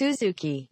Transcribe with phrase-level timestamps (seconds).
[0.00, 0.68] Suzuki.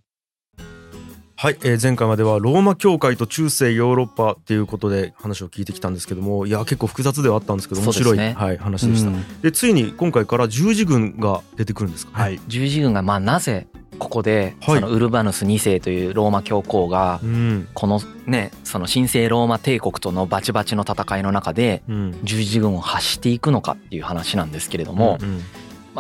[1.36, 9.40] はい、えー前回まではローマ教会と中世ヨーロッパっていうことで話を聞いてきたんですけどもいや結構複雑ではあったんですけど面白い、ねはい、話でした、うん。
[9.42, 12.40] でついに今回から十字軍が出てくるんですか、はい。
[12.48, 13.66] 十字軍がまあなぜ
[13.98, 14.80] ここではい。
[14.80, 17.68] そのウルバヌス2世というローマ教皇がうん。
[17.74, 22.18] このねその神聖ローマ帝国とのバチバチの戦いの中でうん。
[22.24, 25.42] 十字軍を発していくのかっていう話なんですけれども、うん。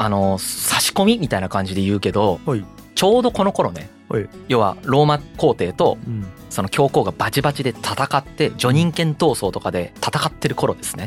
[0.00, 2.64] あの差し込みみたいな感じで言うけどはい
[2.98, 4.28] ちょうどこの頃ねはい。
[4.48, 6.26] 要はローマ皇帝とうん。
[6.50, 11.06] その教皇がバチバチで戦って叙任権闘争とかで戦ってる頃ですね。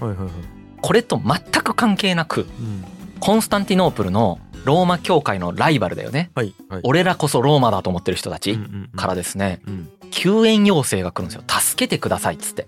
[0.82, 2.86] これと全く関係なくうん。
[3.20, 6.32] コンスタンティノープルのローマ教会のライバルだよね。
[6.34, 6.82] はいはい。
[6.84, 8.58] 俺らこそローマだと思ってる人たち
[8.96, 9.60] からですね。
[9.68, 9.90] うん。
[10.12, 11.44] 救援要請が来るんですよ。
[11.46, 12.68] 助けてくださいっつって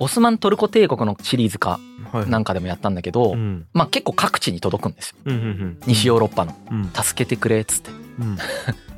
[0.00, 1.78] オスマントルコ帝国のシリーズ化
[2.12, 2.28] はい。
[2.28, 3.66] なんかでもやったんだけどうん。
[3.72, 5.16] まあ結構各地に届くんですよ。
[5.26, 5.78] うんうんうん。
[5.86, 6.56] 西ヨーロッパの。
[6.70, 6.90] うん。
[6.90, 7.90] 助けてくれっつって。
[8.18, 8.36] うん。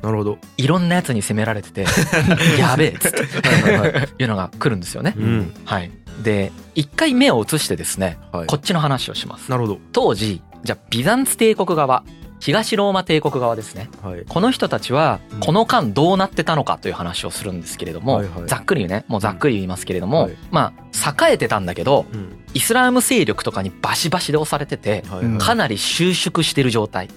[0.01, 0.37] なるほど。
[0.57, 1.85] いろんなやつに攻められてて
[2.57, 3.17] やべえっつって。
[3.17, 4.09] はいはいはい。
[4.17, 5.13] いうのが来るんですよね。
[5.15, 5.53] うん。
[5.65, 5.91] はい。
[6.23, 8.47] で一回目を移してですねはい。
[8.47, 9.51] こっちの話をします。
[9.51, 9.79] なるほど。
[9.91, 12.03] 当時じゃあビザンツ帝国側
[12.43, 13.89] 東ローマ帝国側ですね。
[14.01, 14.25] はい。
[14.27, 15.39] この人たちはうん。
[15.39, 18.47] この間どうなってたのかという話をするんですけれども、はいはい。
[18.47, 19.05] ざっくりね。
[19.07, 20.35] もうざっくり言いますけれども、はい。
[20.51, 22.43] まあ栄えてたんだけどうん。
[22.53, 25.37] イスラーム勢力とかにバシバシで押されててはいはい。
[25.37, 27.07] かなり収縮してる状態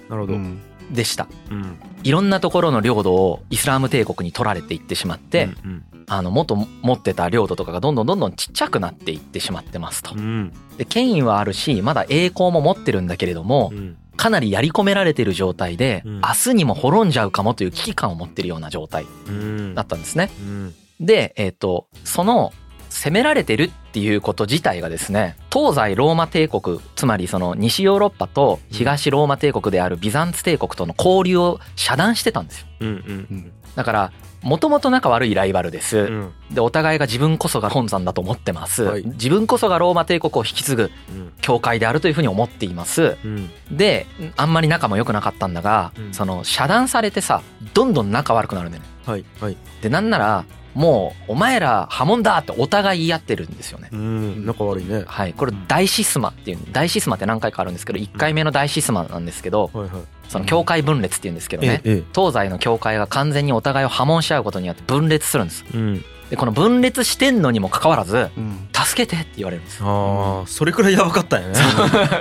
[0.93, 1.27] でした。
[1.51, 1.77] うん。
[2.05, 10.15] いろんなところの領土をイスラーム帝国に取られていってしまって、うんあの元持ってた領土とかがどんどんどんどんちっちゃくなっていってしまってますと。
[10.15, 10.19] う。
[10.21, 10.53] ん。
[10.79, 20.31] で権威はあるしまだ栄光も持ってるんだけれどもうんかなりやり込められてる状態でうん明日にも滅んじゃうかもという危機感を持ってるような状態うんだったんですね。
[20.41, 22.53] うんで、えっ、と、その
[22.89, 32.67] 攻められてるっていうこと自体がですね、東西ローマ帝国、つまりその西ヨーロッパと東ローマ帝国であるビザンツ帝国との交流を遮断してたんですよ。
[32.81, 34.13] うんうんだから、
[34.43, 35.99] もともと仲悪いライバルです。
[35.99, 38.85] うんで、お互いが自分こそが本山だと思ってます。
[38.85, 43.17] はい自分こそがローマ帝国を引き継ぐうん教会であるというふうに思っています。
[43.25, 47.43] うんで、あんまり仲も良くなかったんだが、うんその遮断されてさ、
[47.75, 48.89] どんどん仲悪くなるんだよね。
[49.07, 53.89] はいはいで、なんなら、もう、お前ら破門だってお互い言い合ってるんですよね。
[53.93, 55.33] うん仲悪いねはい。
[55.33, 65.65] これ、大シスマっていう、大シスマって何回かあるんですけど、1回目の大シスマなんですけど、はいはいその教会分裂っていうんですけどね、ええ東西の教会が完全にお互いを破門し合うことによって分裂するんです。
[65.73, 69.81] うんで、この分裂してんのにもかかわらず、うん助けてって言われるんです。
[69.83, 71.55] ああそれくらいやばかったよね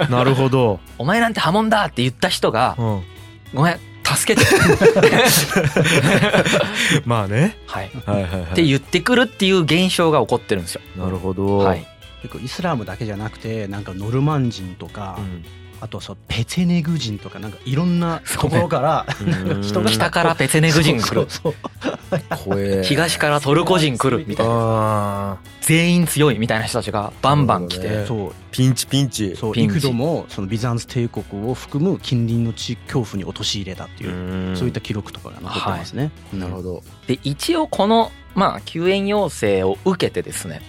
[0.10, 3.04] なるほどお前なんて破門だって言った人が、うん
[3.54, 4.48] ごめん、助けて。
[7.06, 7.92] まあねはい。
[8.06, 10.82] はいはいはいって言ってくるっていう現象が起こってるんですよ。
[10.98, 11.86] なるほどはい。
[12.22, 15.46] 結構イスラムだけじゃなくてなんかノルマン人とか、うん
[15.82, 19.62] あとそうペチェネグ人とかなんかいろんなところから、うん。
[19.62, 21.06] 人が北からペツェネグ人来る。
[21.06, 21.56] そうそう
[22.44, 22.84] 怖え。
[22.84, 24.54] 東からトルコ人来るみたいな。
[24.54, 28.06] あ全員強いみたいな人たちがバンバン来て。
[28.06, 28.34] そう。
[28.52, 29.36] ピンチピンチ。
[29.36, 29.78] そうピンチ。
[29.78, 34.56] 幾度もそのビザンツ帝国を含む近隣の地恐怖に陥れたっていう、ん。
[34.56, 36.12] そういった記録とかが残ってますね。
[36.34, 40.62] なるほどで一応このまあ救援要請を受けてですね、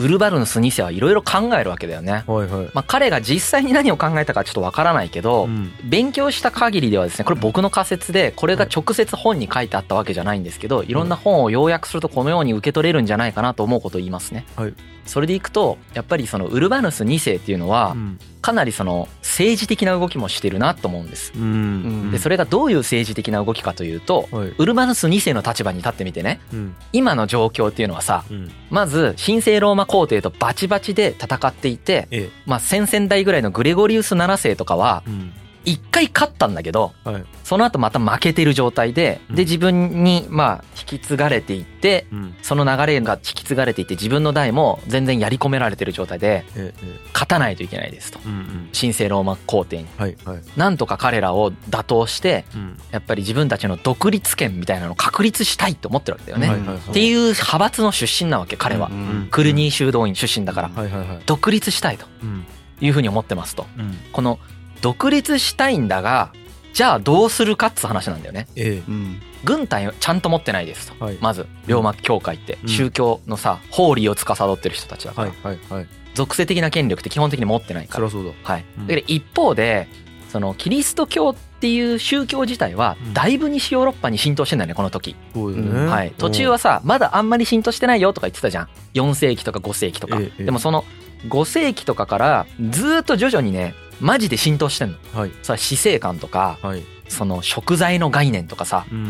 [0.00, 2.24] ウルバルヌス2世はいろいろ考えるわけだよね。
[2.26, 2.70] はいはい。
[2.72, 5.70] まあ、彼が実際に何を考えたかちょっとわからないけど、うん。
[5.84, 14.46] 勉強した限りではですねこれ僕の仮説でこれが直接本に書いてあったわけじゃないんですけどいろんな本を要約するとこのように受け取れるんじゃないかなと思うことを言いますね。
[14.56, 14.74] はい。
[15.04, 18.18] それでいくとやっぱりそのウルバヌス2世っていうのはうん
[18.50, 21.32] かなりその政治的な動きもしてるなと思うんです。
[21.36, 22.10] うん。
[22.10, 24.54] でそれがどういう政治的な動きかというとはい。
[24.58, 26.40] ウルバヌス2世の立場に立ってみてね。
[26.52, 26.74] うん。
[26.92, 35.32] 今の状況っていうのはさうんまず神聖ローマ皇帝とバチバチで戦っていて、ええまあ、先々代ぐらいのグレゴリウス7世とかはうん
[35.64, 37.24] 一回勝ったんだけどはい。
[37.44, 39.36] その後また負けてる状態でうん。
[39.36, 42.34] で自分にまあ引き継がれていってうん。
[42.42, 48.20] その流れが引き継がれていって自分の代も全然やり込められてる状態でえええ勝たないといけないですと。
[48.24, 48.70] えうんうん。
[48.78, 50.42] 神聖ローマ皇帝にはいはい。
[50.56, 52.78] なんとか彼らを打倒してうん。
[52.90, 56.76] やっぱり自分たちの独立権みたいなのを確立したいと思ってるわけだよね、はいはいはい。
[56.78, 60.68] っていう派閥の出身なわけ彼は、うんうんクルニー修道院出身だから。
[60.68, 61.20] はいはいはい。
[61.26, 62.46] 独立したいとうん。
[62.80, 63.66] いうふうに思ってますと。
[63.78, 63.98] うん。
[64.12, 64.38] この
[64.80, 66.32] 独立したいんだが
[66.72, 68.46] じゃあどうするかっつう話なんだよね。
[68.56, 71.18] えうん軍隊をちゃんと持ってないですと、はい。
[71.18, 72.68] まず龍馬教会ってうん。
[72.68, 75.86] 宗教のさ法理を司ってる人たちだから、はいはいはい。
[76.14, 78.08] 属性的な権力って基本的に持ってないから。
[78.08, 78.32] そそうだ。
[78.42, 78.86] はい、うん。
[78.86, 79.88] だけど一方で
[80.28, 83.14] そのキリスト教っていう宗教自体はうん。
[83.14, 85.86] だいぶ西ヨーロッパに浸透してんだよねこの時、そうん。
[85.86, 88.68] はい、途中はさまだあんまり浸透してないよとか言ってたじゃん。
[88.94, 90.44] 4世紀とか5世紀とか、ええ。
[90.44, 90.84] でもその
[91.28, 94.98] 5世紀とかからずーっと徐々にねマジで浸透してんの。
[95.14, 95.32] はい。
[95.42, 96.82] さ死生観とかはい。
[97.08, 99.02] その食材の概念とかさうんう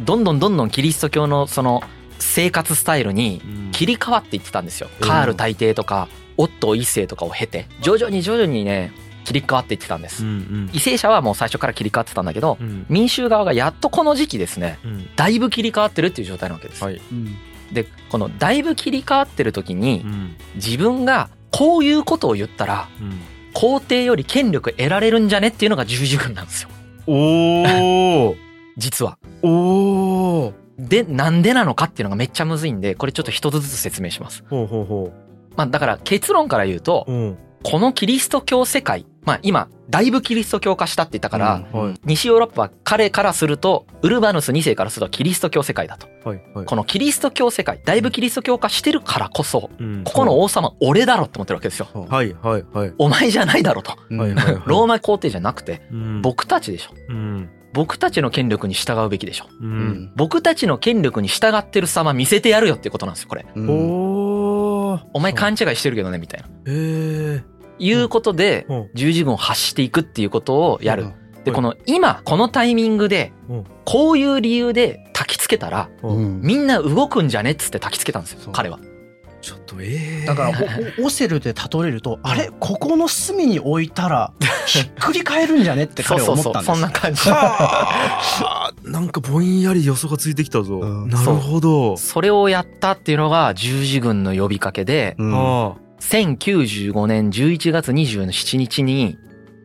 [0.00, 1.82] んどんどんどんどんキリスト教のその
[2.18, 3.70] 生活スタイルにうん。
[3.72, 4.88] 切り替わっていってたんですよ。
[5.00, 5.08] うん。
[5.08, 8.92] カール大帝とかオットー一世とかを経て徐々に徐々にね
[9.24, 10.24] 切り替わっていってたんです。
[10.24, 10.32] うんう。
[10.64, 10.68] ん。
[10.68, 12.86] 為政者はもう最初から切り替わってたんだけどうん。
[12.88, 15.08] 民衆側がやっとこの時期ですねうん。
[15.16, 16.82] だいぶ切り替わってるっていう状態なわけです。
[16.84, 16.96] はい。
[16.96, 17.36] うん。
[17.72, 20.36] でこのだいぶ切り替わってる時にうん。
[20.56, 23.18] 自分がこういうことを言ったらうん
[23.54, 26.68] 皇帝より権力得られるんじゃねっていうのが十字軍なんですよ。
[27.06, 28.36] おー。
[28.76, 29.18] 実は。
[29.42, 30.52] おー。
[30.78, 34.44] でなんでなのかっていうのがめっちゃむずいんでこれちょっと一つずつ説明します。
[34.48, 35.12] ほうほうほ
[35.56, 37.38] まあだから結論から言うとううん。
[37.62, 41.94] このキリスト教世界まあ今だいぶキリスト教化したって言ったから、うんはい。
[42.04, 46.06] 西ヨーロッパは彼からするとウルバヌス2世からするとキリスト教世界だと。
[46.28, 46.66] はいはい。
[46.66, 50.04] このキリスト教世界だいぶキリスト教化してるからこそうん。
[50.04, 51.88] ここの王様俺だろって思ってるわけですよ。
[51.92, 52.92] はいはいはい。
[52.98, 53.96] お前じゃないだろと。
[54.10, 54.62] うんはいはいはい。
[54.64, 56.22] ローマ皇帝じゃなくてうん。
[56.22, 56.92] 僕たちでしょ。
[57.08, 57.50] うん。
[57.72, 59.46] 僕たちの権力に従うべきでしょ。
[59.60, 59.88] ううん。
[59.88, 63.44] ん僕たちの権力に従ってる様見せてやるよってことなんですよこれ。
[63.54, 63.68] うん。
[65.12, 66.48] お前勘違いしてるけどねみたいな。
[66.66, 67.42] え
[67.80, 68.90] いうことでうん。
[68.94, 71.04] 十字軍を発していくっていうことをやる。
[71.44, 73.64] ではいこの今このタイミングでうん。
[73.84, 78.44] こういう理由で焚きつけたらみんな動くんじゃねっつって焚きつけたんですそう。
[78.46, 78.78] よ彼は。
[79.42, 80.58] ちょっとええだから
[81.02, 82.50] オセルで例えるとあれ？
[82.60, 84.32] ここの隅に置いたら
[84.66, 87.44] ひっくり返るんじゃねってそう彼はそうそうそ思ったんですんな感じ。
[87.54, 88.72] はあ。
[88.84, 91.08] なんかぼんやり予想がついてきたぞ、うん。
[91.08, 91.96] なるほど。
[91.96, 95.34] それをやったっていうのが十字軍の呼びかけでうん。
[95.34, 99.18] あ1095年11月27日に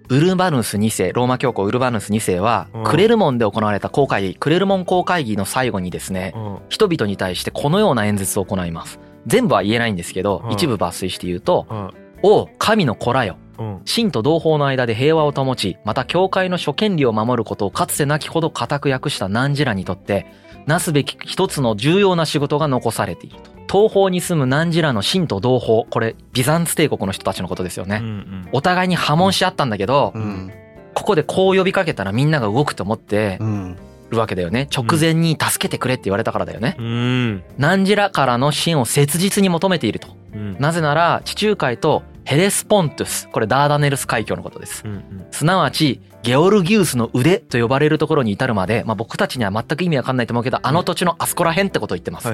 [0.10, 2.84] ウルバヌス2世ローマ教皇ウルバヌス2世はうん。
[2.84, 6.36] クレルモンで行われた公会議クレルモン公会議の最後にですね
[6.70, 9.00] 人々に対してこのような演説を行います。
[9.26, 10.52] 全部は言えないんですけどうん。
[10.52, 11.92] 一部抜粋して言うとあ
[12.22, 13.38] 「おう神の子らよ。
[13.58, 13.82] うん。
[13.86, 20.28] 神と同胞の間で平和を保ちまた教会の諸権利を守ることをかつてなきほど固く訳した汝らにとって
[20.68, 25.86] なすべき一つの重要な仕事が残されていると東方に住む汝らの神と同胞。
[25.90, 28.50] これビザンツ帝国の人たちのことですよね、うんうん。
[28.54, 30.54] お互いに破門し合ったんだけど、うん。
[30.94, 33.78] ここでこう呼びかけたらみんなが動くと思ってうん。
[34.12, 34.70] るわけだよね。
[34.74, 37.44] 直前に助けてくれって言われたからだよね、うん。
[37.58, 40.08] 汝らからの支援を切実に求めていると。
[40.34, 40.56] うん。
[40.58, 43.30] なぜなら地中海とヘレスポントゥス。
[43.30, 44.84] これダーダネルス海峡のことです。
[44.84, 45.26] うんうん。
[45.32, 52.34] すなわちゲオルギウスの腕と呼ばれるところに至るまで、まあ、僕たちには全く意味わかんないと思うけどあの土地のあそこら辺ってことを言ってます、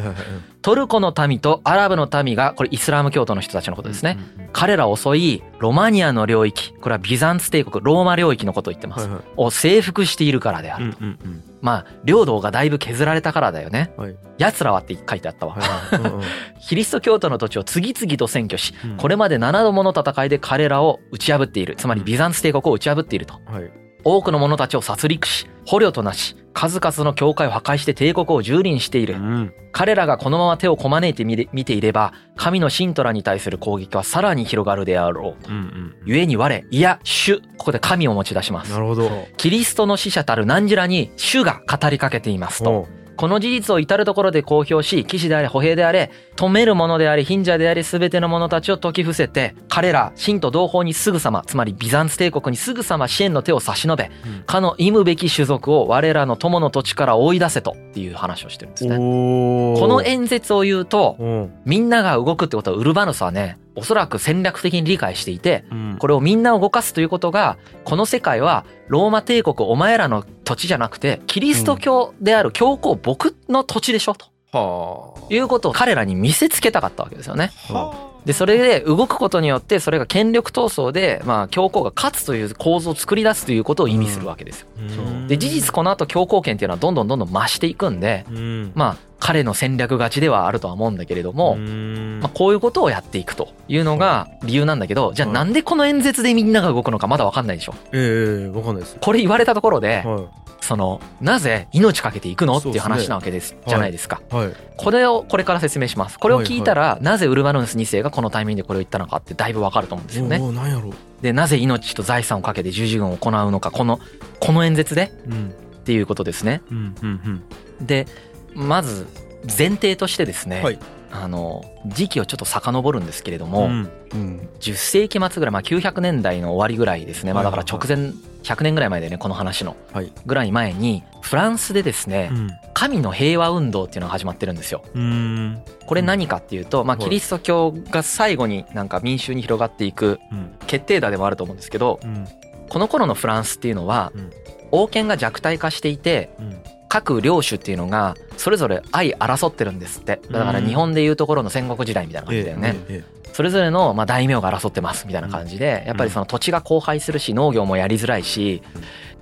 [0.61, 4.17] トルコの民とアラブの民がこれイスラム教徒の人たちのことですね、
[4.53, 13.93] 彼らを襲いロマニアの領域これはビザンツ帝国ローマ領域のことを言ってます、を征服しているからである、うんうんうんまあ領土がだいぶ削られたからだよね。
[13.97, 14.15] はい。
[14.37, 16.11] 奴らはって書いてあったわ、はいはい。
[16.11, 16.23] うんうん。
[16.67, 18.97] キリスト教徒の土地を次々と占拠しうん。
[18.97, 21.75] これまで7度もの戦いで彼らを打ち破っている。
[21.75, 23.35] つまりビザンツ帝国を打ち破っていると。
[23.45, 23.71] はい
[24.03, 29.15] 多くの者たちを殺戮し捕虜となし数々の教会を破壊して帝国を蹂躙している。
[29.15, 29.53] うん。
[29.71, 35.43] 彼らがこのまま手をこまねいて見ていれば神の信徒らに対する攻撃はさらに広がるであろう。
[35.43, 35.95] とうんうん。
[36.05, 38.71] 故に我いや主ここで神を持ち出します。
[38.71, 39.09] なるほど。
[39.37, 42.87] キリストの使者たる汝らに主が語りかけていますと
[43.21, 54.43] この事実を至るところで公表し騎士であれ歩兵であれ止める者であり貧者であり全ての者たちを説き伏せて彼ら信と同胞にすぐさまつまりビザンツ帝国にすぐさま支援の手を差し伸べうん。
[54.45, 58.97] かの忌むべき種族を我らの友の土地から追い出せとっていう話をしてるんですね。
[58.97, 61.53] この演説を言うとうん。
[61.63, 65.97] みんなが動くってことはウルバヌスはねおそらく戦略的に理解していてうん。
[65.99, 74.25] これをみんなを動かすということがこの世界はローマ帝国お前らの土地じゃなくてキリスト教である教皇僕の土地でしょと。
[74.51, 75.33] はあ。
[75.33, 77.51] いうことを彼らに見せつけたかったわけですよね。
[77.69, 84.67] はでそれで動くことによってそれが権力闘争でまあ教皇が勝つという構図を作り出すということを意味するわけですよ。
[84.77, 85.27] うん。
[85.27, 88.71] で事実この後教皇権っていうのはどんどんどんどん増していくんでうん。
[88.75, 92.19] まあ彼の戦略勝ちではあるとは思うんだけれども、うん。
[92.21, 95.35] まあ、こういうことをやっていくというのが理由なんだけどじゃあはい。
[95.35, 97.75] なんでこの演説でみんなが動くのかまだ分かんないでしょ。
[97.93, 98.97] ええわかんないです。
[98.99, 100.27] これ言われたところでは
[100.59, 104.21] そのなぜ命かけていくのっていう話なわけですじゃないですか。
[104.31, 104.53] いはい。
[104.77, 106.17] これをこれから説明します。
[106.17, 110.39] これを聞いたらなぜウルバヌス2世がこのタイミングでこれを言ったのかってだいぶ分かると思うんですよね。
[110.39, 110.93] おーなんやろ。
[111.21, 113.99] でなぜ命と財産をかけて十字軍を行うのかこの
[114.39, 115.53] この演説でうん。
[115.81, 116.61] っていうことですね。
[116.69, 117.43] うんうん。
[117.85, 118.05] で
[118.53, 119.07] まず
[119.45, 120.79] 前提としてですね、はい。
[121.13, 123.89] あの時期をちょっと遡るんですけれども、うん。
[124.13, 124.49] うん。
[124.59, 129.75] 10世紀末ぐらい、まあ、900年代の終わりぐらいですね、まあ、だから直前100年ぐらい前でねこの話の。
[129.91, 130.11] はい。
[130.25, 132.49] ぐらい前にフランスでですねうん。
[132.73, 134.83] 神の平和運動っていうのが始まってるんですよ。
[134.93, 135.61] うん。
[135.85, 137.03] これ何かっていうと、まあ、はい。
[137.03, 140.55] キリスト教が最後になんか民衆に広がっていくうん。
[140.67, 142.25] 決定打でもあると思うんですけどうん。
[142.69, 144.31] この頃のフランスっていうのはうん。
[144.71, 146.60] 王権が弱体化していてうん
[146.91, 150.19] 各領主っていうのがそれぞれ相争ってるんですって。
[150.29, 158.61] だから日本でいうところの戦国時代みたいな感じだよね、えそれぞれのまあ大名が争ってますみたいな感じでやっぱりその土地が荒廃するし農業もやりづらいし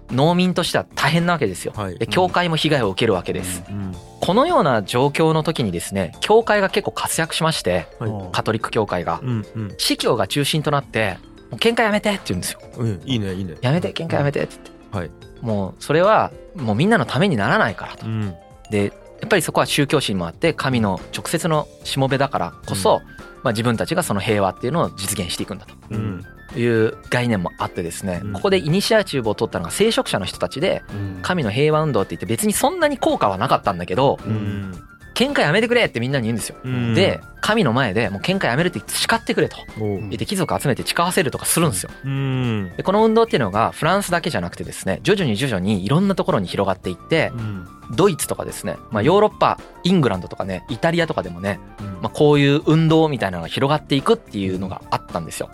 [0.09, 1.73] 農民としては大変なわけですよ。
[1.75, 1.99] はい。
[1.99, 3.61] で教会も被害を受けるわけです。
[4.19, 7.85] このような状況の時にですね教会が結構活躍しまして
[8.31, 9.19] カトリック教会が。
[9.21, 9.75] うんうん。
[9.77, 11.19] 司教が中心となって
[11.57, 12.61] 喧嘩やめてって言うんですよ。
[12.77, 13.57] うんいいねいいね。
[13.61, 15.11] やめて喧嘩やめてって言ってはい。
[15.41, 18.05] もうそれはもうみんなのためにならないからと。
[18.05, 18.33] うん。
[18.71, 23.01] でやっぱりそこは宗教心もあって神の直接のしもべだからこそ、
[23.43, 26.23] まあ、自分たちがその平和っていうのを実現していくんだうん。
[26.51, 28.33] という概念もあってですね、うん。
[28.33, 31.19] ここでイニシアチブを取ったのが聖職者の人たちでうん。
[31.21, 34.73] 神の平和運動って言って別にそんなに効果はなかったんだけどうん
[35.19, 36.55] 喧嘩やめてくれってみんなに言うんですよ。
[36.95, 41.89] で神の前でもう喧嘩やめるって誓ってくれと言って貴族集めて誓わせるとかするんですよ。
[42.77, 47.33] でこの運動っていうのがフランスだけじゃなくてですね徐々に徐々にいろんなところに広がっていって
[47.91, 51.59] ドイツとかですね、まあ、ヨーロッパイングランドとかねイタリアとかでもね、
[52.01, 55.49] まあ、こういう運動みたいなのが広がっていくっていうのがあったんですよ。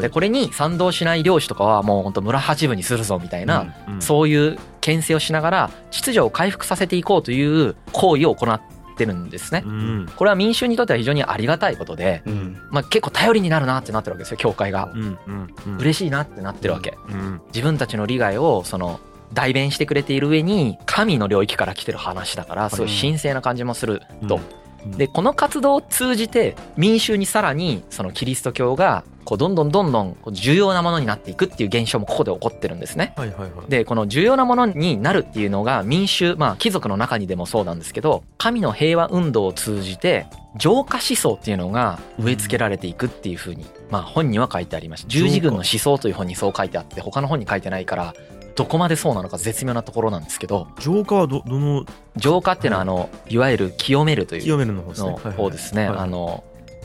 [0.00, 9.68] でこれに賛同しない領主とかはもうほんと村八分にするぞみたいな、そういう牽制をしながら秩序を回復させていこうという行為を行ってるんですねう。
[9.68, 14.90] んこれは民衆にとっては非常にありがたいことで、うんまあ、結構頼りになるなってなってるわけですよ教会が。
[14.94, 16.96] うんうんうん嬉しいなってなってるわけ。
[17.08, 19.00] うん自分たちの利害をその
[19.32, 24.36] 代弁してくれている上に神の領域から来てる話だからすごい神聖な感じもすると。
[24.36, 24.42] うん
[24.86, 33.12] でこの活動を通じて民衆にさらにそのキリスト教がこうどんどんどんどん重要なものになっていくっていう現象もここで起こってるんですね。
[33.14, 33.70] はいはいはい。
[33.70, 45.08] でこの重要なものになるっていうのが民衆まあ貴族の中にでもそうなんですけど神の平和運動を通じて浄化思想っていうのが植え付けられていくっていうふうにまあ本には書いてありました。
[45.10, 48.14] 十字軍の思想という本にそう書いてあって他の本に書いてないから
[48.56, 51.84] どこまでそうなのか絶妙なところなんですけど浄化はどどの？
[52.16, 55.84] 浄化っていうのはあのいわゆる清めるという清めるの方ですね。
[55.84, 56.42] あの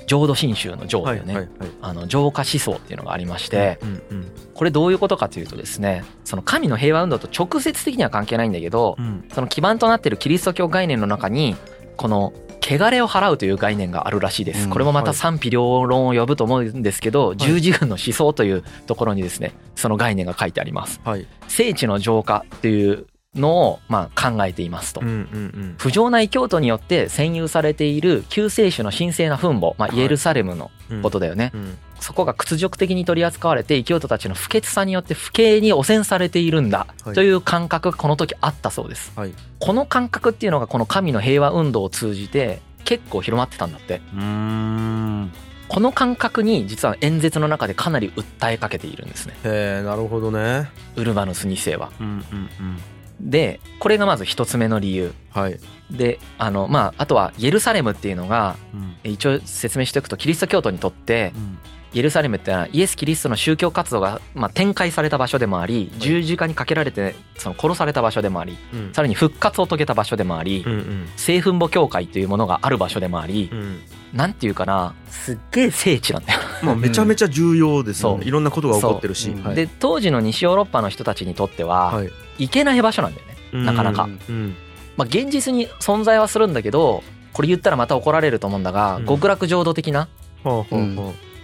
[0.08, 1.34] 浄土真宗の浄だよね。
[1.34, 11.56] はいはいはいあの浄化思想っていうのがありまして、うんうんこれどういうことかというとですね、その神の平和運動と直接的には関係ないんだけどう、んその基盤となっているキリスト教概念の中に
[11.98, 14.66] この汚れを払うという概念があるらしいです。
[14.66, 21.02] うんこれもまたはい賛否両論を呼ぶと思うんですけど、十字軍の思想というところにですね、その概念が書いてあります。
[21.04, 25.02] はい聖地の浄化っていうのをまあ考えていますと。
[25.02, 25.08] うん。
[25.08, 25.75] うんうん。
[25.78, 29.98] 不浄な異教徒によって占有されている救世主の神聖な墳墓、まあ、はい。
[29.98, 31.78] イエルサレムのうんことだよね、うん。
[32.00, 37.16] そこが屈辱的に取り扱われて異教徒たちの不潔さによって不敬に汚染されているんだはい。
[37.16, 39.12] という感覚がこの時あったそうです。
[39.16, 39.34] はい。
[39.60, 44.02] この感覚っていうのがこの神の平和運動を通じて結構広まってたんだって。
[44.13, 45.32] うーん。
[45.70, 49.34] この感覚に実は演説の中でかなり訴えかけているんですね。
[49.44, 50.70] へえなるほどね。
[50.96, 51.92] ウルバヌス2世は。
[52.00, 52.16] うんうんう
[52.63, 52.78] ん
[53.20, 55.13] でこれがまず一つ目の理由。
[55.32, 55.60] はい。
[55.91, 59.12] であのまああとはイエルサレムっていうのがうん。
[59.12, 61.58] 一応説明しておくとキリスト教徒にとってうん。
[61.93, 68.93] イエルサレムってのはイエス・キリストの宗教活動がまあ展開された場所でもあり十字架にかけられてその殺された場所でもありうん。
[68.93, 71.10] さらに復活を遂げた場所でもありうんうん。
[71.15, 73.82] 聖墳墓教会というものがある場所でもありうん
[74.13, 76.39] なんていうかなすっげえ聖地なんだよ。
[76.62, 78.20] まあめちゃめちゃ重要ですよそう。
[78.20, 79.32] ねいろんなことが起こってるし。
[79.32, 79.43] そう。
[79.48, 79.55] はい。
[79.55, 82.12] で当時の西ヨーロッパの人たちにとってははい。
[82.38, 83.36] 行けない場所なんだよね。
[83.53, 83.65] うん。
[83.65, 84.03] なかなか。
[84.03, 84.55] うん。
[84.98, 87.03] まあ現実に存在はするんだけど
[87.34, 89.05] これ言ったらまた怒られると思うんだがうん。
[89.08, 90.08] 極楽浄土的な
[90.43, 90.75] はあ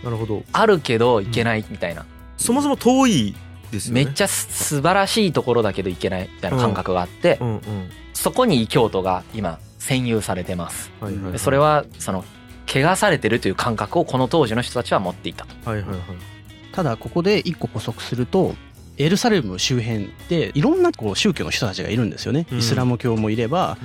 [0.05, 0.43] なるほど。
[0.51, 2.05] あるけど行けないみたいな。
[2.37, 3.35] そもそも遠い
[3.71, 4.05] ですよね。
[4.05, 7.47] めっちゃす素晴らしいところだけど行けないみたいな感覚があって、うん。
[7.47, 7.61] うん。
[8.13, 10.91] そこに異教徒が今占有されてます。
[10.99, 11.31] はいはいはい。
[11.33, 12.23] でそれはその
[12.69, 15.69] 汚されてるという感覚をこの当時の人たちは持っていたと。
[15.69, 15.99] はいはいはい。
[16.71, 18.53] ただここで一個補足すると
[18.99, 22.57] エルサレム周辺でいろんなこう宗教の人たちがいるんですよね、うん。
[22.59, 23.77] イスラム教もいれば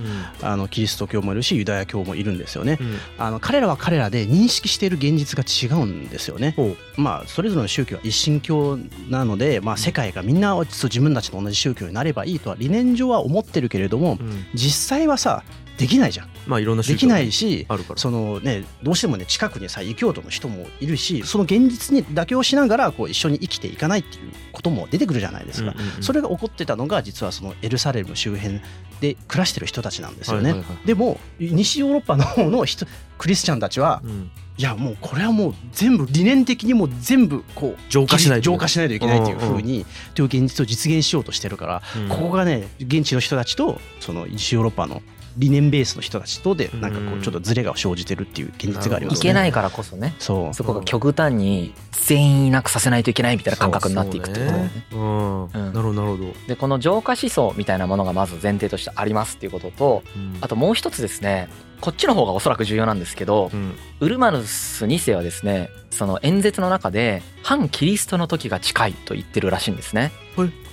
[0.42, 0.46] うん。
[0.46, 2.78] あのキリスト教もいるしユダヤ教もいるんですよね。
[2.80, 2.98] うん。
[3.16, 6.56] あの彼らは彼らで認識している現実が違うんですよね。
[6.96, 8.76] まあそれぞれの宗教は一神教
[9.08, 14.46] なので、まあ、世界がみんな自分たちと同じ宗教になればいいとは理念上は思ってるけれどもうん。
[14.52, 15.44] 実際はさ
[15.78, 16.28] できないじゃん。
[16.46, 17.98] まあいろんなできないしあるから。
[17.98, 28.60] そのねどうしてもね近くにさ異教徒の人もいるしその現実に妥協しながらこう一緒に生きていかないっていうことも出てくるじゃないですか、それが起こってたのが実はそのエルサレム周辺
[29.00, 32.86] で暮らしてる人たちなんですよね、でも西ヨーロッパの方の人
[33.18, 34.30] クリスチャンたちはうん。
[34.56, 42.08] いやもうこれはもう全部理念的にもう全部こう浄化しないと浄化しないといけないっていうふうにという現実を実現しようとしてるから、うん。
[42.08, 45.02] ここがね現地の人たちとその西ヨーロッパの
[45.36, 49.18] 理念ベースの人たちとでなんかこううんちょっとズレが生じてるっていう現実がありますね。
[49.18, 50.14] いけないからこそね。
[50.18, 50.54] そう。
[50.54, 54.70] そこが極端に全員いなくさせないといけないみたいな感覚になっていくってことだよね。
[54.90, 55.50] そうねうん、うん。
[55.52, 60.38] なるほどなるほど、でこの浄化思想みたいなものがまず前提としてありますっていうこととうん。
[60.40, 61.48] あともう一つですね
[61.80, 63.74] こっちの方がおそらく重要なんですけどうん。
[64.00, 70.12] ウルマヌス2世はですねその演説の中で反キリストの時が近いと言ってるらしいんですね。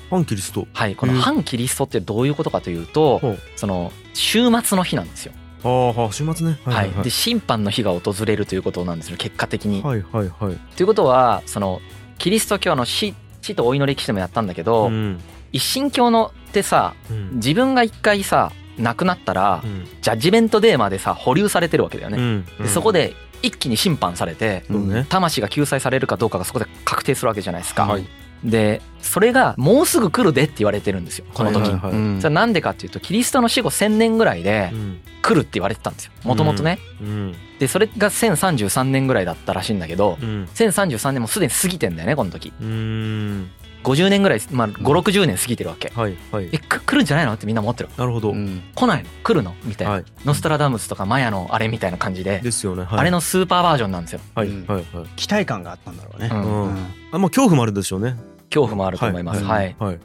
[0.09, 0.67] 反キリスト。
[0.73, 3.21] はい、この反キリストってどういうことかというと
[3.55, 5.33] その週末の日なんですよ。
[5.63, 6.59] あ週末ね。
[6.65, 7.03] ははいい、はい。
[7.03, 9.81] で審判の日が訪れるということなんですよ結果的に。
[9.81, 10.55] はいはいはい。
[10.75, 11.81] ということはその
[12.17, 15.19] キリスト教の死死と老いの歴史でもやったんだけど、うん。
[15.51, 17.35] 一神教のってさうん。
[17.35, 19.87] 自分が一回さ亡くなったら、うん。
[20.01, 22.17] ジャッジメントデーまでさ保留されてるわけだよね。
[22.17, 22.45] うん。
[22.63, 23.13] でそこで
[23.43, 24.63] 一気に審判されて、
[25.09, 27.85] 魂が救済されるかどうかがそこで確定するわけじゃないですか。
[27.85, 28.05] はい
[28.43, 31.73] でそれがもうすぐ来るでって言われてるんですよこの時に。
[31.73, 31.91] はい。
[31.91, 35.01] はいそれはなんでかっていうとキリストの死後1,000年ぐらいでうん。
[35.21, 36.79] 来るって言われてたんですよもともとね。
[36.99, 37.35] うん。
[37.59, 40.45] でそれが1033年ぐらいだったらしいんだけどうん。
[40.55, 42.51] 1033年もすでに過ぎてんだよねこの時。
[42.59, 43.49] うん。
[43.83, 45.91] 50年ぐらいまあ560年過ぎてるわけ。
[45.95, 46.49] はいはい。
[46.51, 48.61] えく来るんじゃないのってみんな思ってるなるほど、うん。
[48.75, 49.09] 来ないの？
[49.23, 49.55] 来るの？
[49.63, 50.05] みたいな、はい。
[50.23, 54.85] ノストラダムスとかマヤのあれみたいな感じで、ですよね、はい、あれのスーパーバージョンなんですよ、はいうんはい。
[54.95, 56.29] はい期待感があったんだろうね。
[56.31, 56.43] うん。
[56.43, 56.63] うん。
[56.63, 56.77] うん
[57.11, 58.15] あまあ恐怖もあるでしょうね
[58.51, 59.43] 恐怖もあると思います。
[59.43, 59.71] ははい。
[59.79, 59.99] い、はい。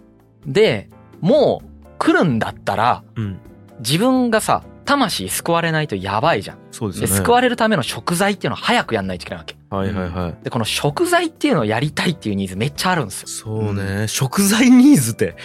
[0.46, 0.88] で
[1.20, 3.38] もう来るんだったらうん。
[3.80, 6.56] 自分がさ魂救われないとやばいじゃん。
[6.56, 7.16] でそうですよね。
[7.16, 9.56] 救われるための食材っていうのを早くやんないといけないわけ。
[9.68, 10.44] はいはいはい。
[10.44, 13.28] でこの食材っていうのをやりたいっていうニーズめっちゃあるんですよ。
[13.28, 15.36] そうね、食材ニーズって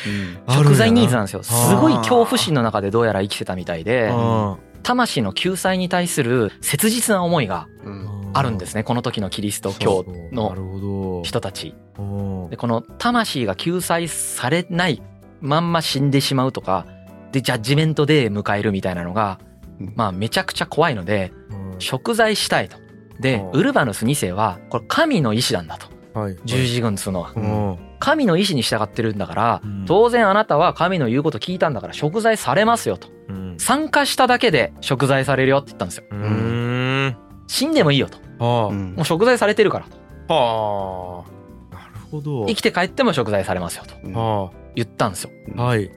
[0.47, 1.43] 食材ニーズなんですよ。
[1.43, 8.07] すごい恐怖心の中でどうやら生きてたみたいであ魂の救済に対する切実な思いがうん。
[8.07, 8.83] ーあるんですね。
[8.83, 11.75] この時のキリスト教なの人たち。
[11.97, 12.49] うん。
[12.49, 15.01] でこの魂が救済されない
[15.41, 16.85] まんま死んでしまうとか
[17.31, 19.39] でジャッジメントデー迎えるみたいなのが
[19.79, 19.93] うん。
[19.95, 21.71] まあめちゃくちゃ怖いのでうん。
[21.77, 22.77] 贖罪したいと。
[23.19, 23.59] でうん。
[23.59, 25.87] ウルバヌス2世はこれ神の意志なんだと。
[26.13, 27.33] はい十字軍っつうのは。
[27.35, 27.77] うん。
[27.99, 29.85] 神の意志に従ってるんだからうん。
[29.85, 33.09] 当然あなたは神の言うこと聞いたんだから贖罪されますよと。
[33.29, 33.55] うん。
[33.57, 36.03] 参加しただけで贖罪されるよって言ったんですよ
[37.51, 38.17] 死んでもいいよと。
[38.43, 38.93] はうん。
[38.93, 39.85] もう贖罪されてるから
[40.29, 41.25] あは
[41.69, 41.75] あ。
[41.75, 42.45] なるほど。
[42.45, 43.93] 生きて帰っても贖罪されますよと。
[44.01, 44.13] うん。
[44.13, 45.31] は言ったんですよ。
[45.57, 45.91] あはい。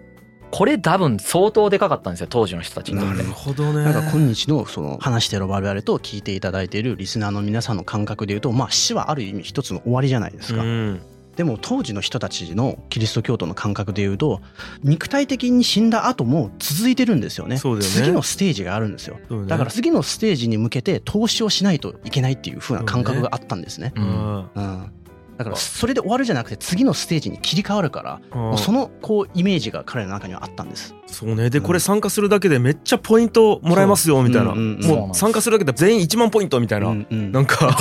[0.50, 3.18] これ多分相当でかかったんですよ当時の人たちにとって。
[3.18, 3.84] なるほどね。
[3.84, 10.62] なんか今日のその話してる我々と聞いていただいているリスナーの皆さんの感覚で言うとまあ死はある意味一つの終わりじゃないですか。
[10.62, 11.02] うん
[11.36, 14.40] でも当時の人たちのキリスト教徒の感覚で言うと
[14.82, 17.56] 肉体的に死んだ後も続いてるんですよね。
[17.56, 19.18] ね次のステージがあるんですよ。
[19.30, 23.92] ねだから次のステージに向けて投資をしないといけないっていう風な感覚があったんですね。
[23.96, 24.92] ううんんうん。
[25.36, 28.20] だからそれで終わるじゃなくて次のステージに切り替わるから
[28.56, 30.94] そののこうイメージが彼の中にはあったんです。
[31.06, 31.48] そうね。
[31.48, 34.50] でこれ参加するだけでめっちゃポイントもらえますよみたいな。
[34.50, 35.06] そううんうんそうなん。
[35.06, 36.88] もう参加するだけで全員1万ポイントみたいな。
[36.88, 37.32] うんうん。
[37.32, 37.76] なんか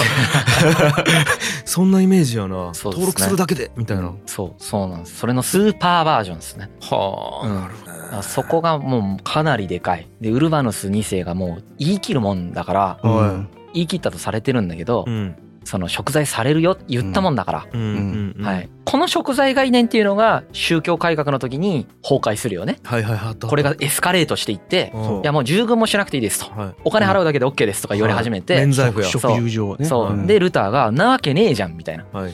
[1.66, 2.68] そんなイメージやな。
[2.68, 2.72] ね。
[2.76, 4.14] 登録するだけでみたいな。
[4.26, 5.18] そうそうなんです。
[5.18, 6.70] それのスーパーバージョンですね。
[6.82, 7.56] はうん。
[7.56, 7.74] なる
[8.12, 10.08] ほどそこがもうかなりでかい。
[10.22, 13.16] でウルバヌス2世がもう言い切るもんだからうん。
[13.16, 18.36] は言い切ったとされてるんだけどうんその贖罪されるよって言ったもんだから、うん。
[18.42, 22.80] はい、この贖罪概念っていうのが宗教改革の時に崩壊するよね。
[22.84, 23.36] はいはいはい。
[23.36, 25.22] これがエスカレートしていってうん。
[25.22, 26.52] いやもう従軍もしなくていいですと。
[26.54, 26.76] はい。
[26.84, 29.08] お金払うだけで OK ですとか言われ始めて、免罪符や。
[29.08, 29.86] 食友情ね。
[29.86, 30.28] そう、ん。
[30.28, 32.06] でルターが「なわけねえじゃん」みたいな。
[32.12, 32.34] はい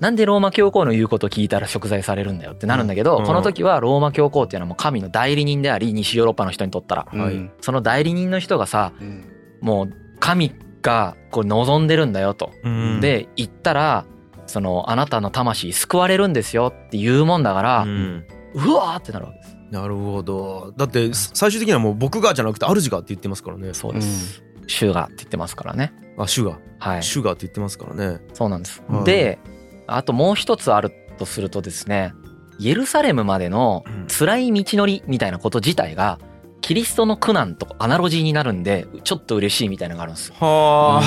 [0.00, 3.24] なんでローマ教皇の言うこと聞いたら贖罪されるんだよってなるんだけど、うん。
[3.24, 7.34] この時はローマ教皇っていうのはもう神の代理人であり西ヨーロッパの人にとったら、はい。
[7.34, 9.24] うんその代理人の人がさうん。
[9.60, 13.00] もう神がこう望んでるんだよと、うん。
[13.00, 14.04] で言ったら
[14.46, 19.56] そのあなたの魂救われるんですよって言うもんだから、ううんわーってなるわけです。
[19.70, 20.74] なるほど。
[20.76, 23.72] だって最終的にはもう僕がじゃなくて主がって言ってますからね。
[23.72, 25.94] そうです、主がって言ってますからね。
[26.18, 27.02] あ主がはい。
[27.02, 28.20] 主がって言ってますからね。
[28.34, 29.38] そうなんです、はいで
[29.86, 32.14] あともう一つあるとするとですね
[32.58, 34.06] イエルサレムまでのうん。
[34.08, 36.18] 辛い道のりみたいなこと自体が
[36.62, 40.36] キリストの苦難とアナロジーになるんでちょっと嬉しいみたいなのがあるんですよ。
[40.38, 41.02] は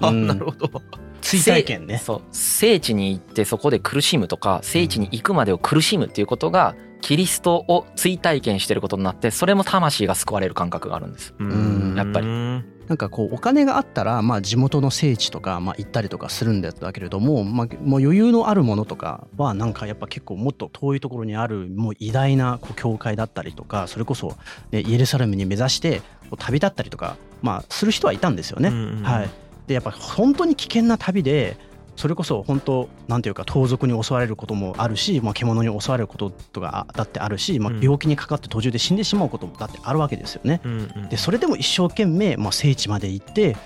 [0.00, 0.26] あ、うん。
[0.26, 0.82] なるほど。
[1.20, 1.98] 追体験ね。
[1.98, 2.22] そう。
[2.32, 11.34] 聖地に行ってそこで苦しむとか聖地に行くまでを苦しむっていうことがキリストを追体験してることになってそれも魂が救われる感覚があるんです。
[11.44, 11.94] ん。
[11.96, 12.26] やっぱり。
[12.26, 24.36] うんなんかこうお金があったらまあ地元の聖地とかまあ行ったりとかするんだけれども、まあ、もう余裕のあるものとかはなんかやっぱ結構もっと遠いところにあるもう偉大なこう教会だったりとかそれこそ、
[24.72, 26.02] ね、イエルサレムに目指して
[26.36, 28.70] 旅立ったりとか、まあ、する人はいたんですよね。
[28.70, 29.30] うんうんはい、
[29.68, 31.56] でやっぱ本当に危険な旅で
[32.00, 40.62] それこそ本当なんていうか盗賊に襲われることもあるし、まあ、獣に襲われることとかだってあるし、まあ、うん病気にかかって途中で死んでしまうこともだってあるわけですよね。
[40.64, 43.56] うんうんでそれでも一生懸命、まあ、聖地まで行って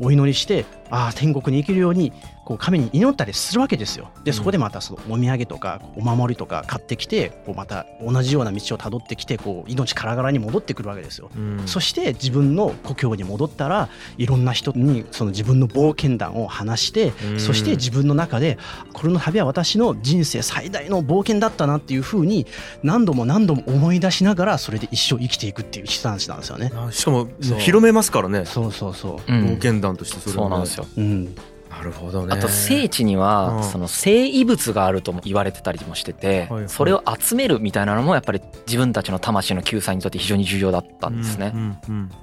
[0.00, 2.12] お祈りしてああ天国に行けるように
[2.44, 4.10] こう神に祈ったりするわけですよ。
[4.22, 4.36] でうん。
[4.36, 11.30] そこでまたそのお土産とかお守りとか買ってきてこうまた同じような道をたどってきてこう命からがらに戻ってくるわけですよ。
[11.34, 11.62] うん。
[11.66, 17.40] そして自分の故郷に戻ったらいろんな人にその自分の冒険談を話してうん。
[17.40, 18.58] そして自分の中で
[18.92, 22.46] これの旅は私の人生最大の冒険だったなっていうふうに
[22.82, 26.70] 何度も何度も思い出しながらそれで一生生きていくっていう人たちなんですよね。
[26.76, 28.44] あしかも広めますからね。
[28.44, 29.32] そうそうそう。
[29.32, 29.44] ん。
[29.46, 30.50] 冒険団としてそれをね。
[30.50, 30.86] そうなんですよ。
[30.96, 31.00] う。
[31.00, 31.34] うん。
[31.70, 32.32] なるほどね。
[32.32, 33.20] あと聖地にうん。
[33.20, 41.52] はその聖遺物があるとも言われてたりもしててそれを集めるみたいなのもやっぱり自分たちの魂の救済にとって非常に重要だったんですね。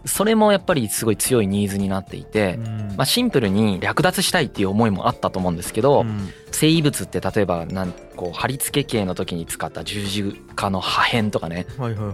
[0.05, 2.93] それもやっぱりすごい強いニーズになっていてうん。
[2.95, 6.29] まあシンプルに略奪したいっていう思いもあったと思うんですけどうん。
[6.51, 10.23] 聖遺物って例えばなんこう貼り付け系の時に使った十字
[10.55, 11.65] 架の破片とかね。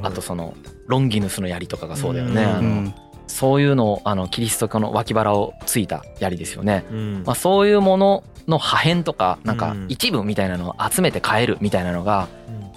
[0.02, 0.56] あとその
[0.88, 2.94] ロンギヌスの槍とかがそうだよね
[3.28, 6.86] そういうのをあのキリスト教の脇腹をついた槍ですよね。
[6.92, 12.28] うんまあ、そういうものの破片とかなんかうん一部みたいなのを集めて買えるみたいなのが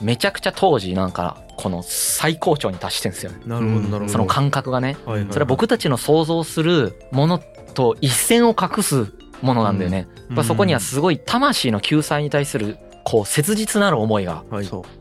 [0.01, 3.39] めちゃくちゃ当時なんかこの最高潮に達してんですよね。
[3.47, 4.97] なるほどなるほどその感覚がね。
[5.05, 7.39] はいはいはいそれは僕たちの想像するもの
[7.75, 9.07] と一線を画す
[9.43, 10.09] ものなんだよね。
[10.29, 14.45] やっぱそこにはすごい魂の救済に対するこう切実なる思いが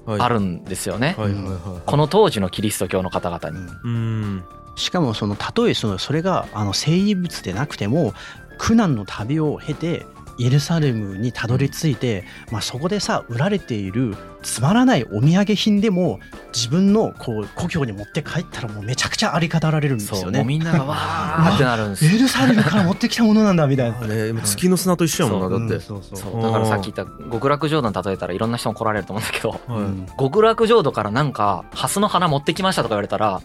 [0.08, 1.16] あるんですよね。
[1.18, 3.66] はいはいはいこの当時のキリスト教の方々に。
[3.84, 4.44] うん
[4.76, 8.14] しかもそのたとえそのそれがあの聖遺物でなくても
[8.58, 10.06] 苦難の旅を経て
[10.40, 16.20] エルサレムにたどり着いて、まあ、そこでさ売られているつまらないお土産品でも
[16.54, 20.40] 自分のこう故郷に持って帰ったらもうめちゃくちゃあり方られるんですそう、よね。
[20.40, 21.56] もうみんながわー。
[21.56, 24.00] ってなるんですエルサレムから持ってきたものなんだみたいな。
[24.00, 25.86] あね月の砂と一緒やもんなだって。
[25.86, 29.26] そうそうだからさっき言った極楽浄土に例えたらいろんな人も来られると思うん。
[29.26, 29.88] だけどはいう。
[29.88, 33.42] ん極楽浄土からなんか蓮の花持ってきましたとか言われたら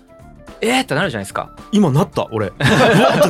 [0.60, 1.50] えーってなるじゃないですか。
[1.72, 2.26] 今なった？
[2.30, 2.48] 俺。
[2.48, 2.64] って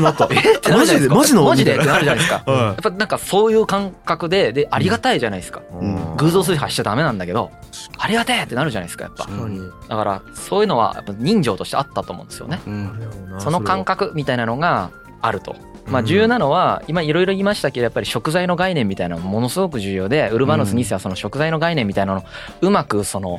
[0.01, 0.25] なった？
[0.31, 1.15] えーってなるじゃないですか。
[1.15, 1.35] マジで？
[1.35, 1.75] マジのマジで？
[1.77, 2.43] ってななるじゃないですか。
[2.51, 5.63] はやっぱなんかそういう感覚ででありがたいじゃないですか。
[5.81, 6.17] うん。
[6.17, 7.51] 偶像崇拝しちゃダメなんだけど
[7.99, 9.25] ありがてえってなるじゃないですかやっぱ。
[9.25, 9.61] 確かに。
[9.89, 12.61] だからそういうのはやっぱ人情としてあったと思うんですよね。
[12.67, 13.35] うん。
[13.39, 14.91] その感覚みたいなのが
[15.23, 15.57] あると。
[15.87, 22.25] まあうん重要なのは今いろいろ言いましたけどやっぱり食材の概念みたいなのもものすごく重要でウルバノス2世はその食材の概念みたいなのを
[22.63, 23.39] うまくその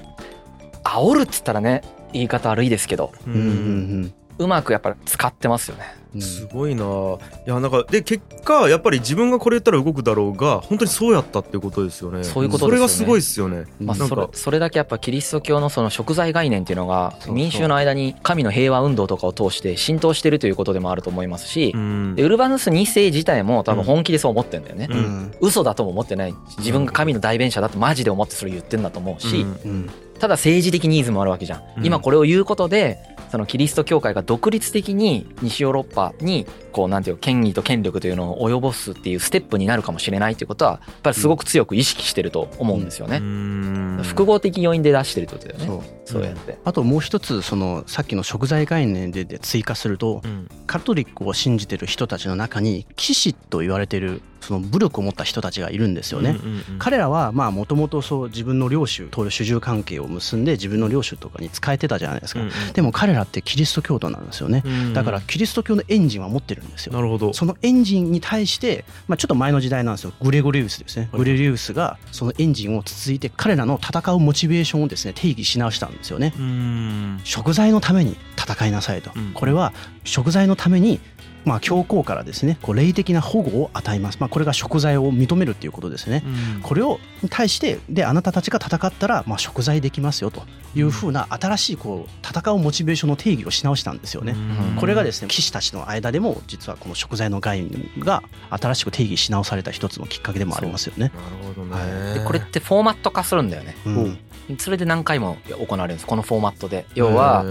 [0.83, 1.81] 煽るっつったらね
[2.15, 4.13] 言い方悪いですけどううんうん。
[4.38, 5.84] うまくやっぱり使ってますよね。
[6.13, 6.21] うん。
[6.21, 6.84] すごいな。
[6.84, 12.23] いやなんかで結果やっぱり自分がこれ言ったら動くだろうが本当にそうやったっていうことですよね。
[12.23, 12.71] そういうことですよね。
[12.71, 13.65] それがすごいですよね。
[13.80, 14.15] うんまあ、なんか。
[14.15, 22.15] それそれだけやっぱキリスト教のその食材概念っていうのが民衆の間に神の平和運動とかを通して浸透してるということでもあると思いますしうん。
[22.15, 24.88] でウルバヌス2世自体も多分本気でそう思ってんだよね。
[24.89, 25.32] うんうん。
[25.39, 26.36] 嘘だとも思ってない。
[26.58, 29.60] 自分が神の代弁者だってマジで思ってそれ言ってんだと思うし、うん。
[29.63, 29.89] うん
[30.25, 31.85] ただ政治的ニーズもあるわけじゃん、うん。
[31.85, 32.97] 今これを言うことで
[33.29, 43.99] そのキリスト教会が独立的に西ヨーロッパにこうなんていうの権威と権力というのを及ぼすっていうステップになるかもしれないということはやっぱりすごく強く意識してると思うんですよね、うん。
[44.01, 45.83] 複合的要因で出してるってことだよね。
[46.05, 46.23] そう。
[46.23, 50.49] やって、あともう一つそのさっきの食材概念でで追加するとうん。
[50.65, 56.31] カトリックを信じてる人たちの中に騎士と言われてるその武力を持った人たちがいるんですよね。
[56.31, 56.79] うんうんうん。
[56.79, 62.41] 彼らはまあもともとそう自分の領主と主従関係を結んで自分の領主とかに使えてたじゃないですか。
[62.41, 62.73] うんうん。
[62.73, 64.62] でも彼らってキリスト教徒なんですよね。
[64.65, 66.93] うんだからキリスト教のエンジンは持ってるんですよ。
[66.93, 67.34] なるほど。
[67.34, 70.13] そのエンジンに対して、まあ、ちょっと前の時代なんですよ。
[70.21, 71.10] グレゴリウスですね。
[71.12, 76.34] はいグレゴリウスがそのエンジンを続いて彼らの戦うモチベーションをですね定義し直したんですよね。
[76.38, 77.19] うん。
[77.23, 79.31] 食材のために戦いなさいと、うん。
[79.34, 80.99] これは食材のために
[81.45, 86.23] まあ教皇からですねこう霊的な保護を与えます、まあ、これが食材を認めるっていうことですね。
[86.55, 86.62] うん。
[86.62, 90.43] これをに対してであなたたちが戦ったらまあ食材できますよと。
[90.75, 94.34] いうふうな新しいこう戦うモチベーションの定義をし直したんですよね。
[94.34, 94.75] うん。
[94.77, 101.13] これがですね騎士たちの間でも実はこの食材の概念が新しく定義し直された一つのきっかけでもありますよね。
[101.15, 102.13] なるほどね。
[102.15, 103.77] でこれってフォーマット化するんだよね。
[103.86, 104.17] うん。
[104.58, 106.86] それで何回も行われるんですこのフォーマットで。
[106.93, 107.43] 要は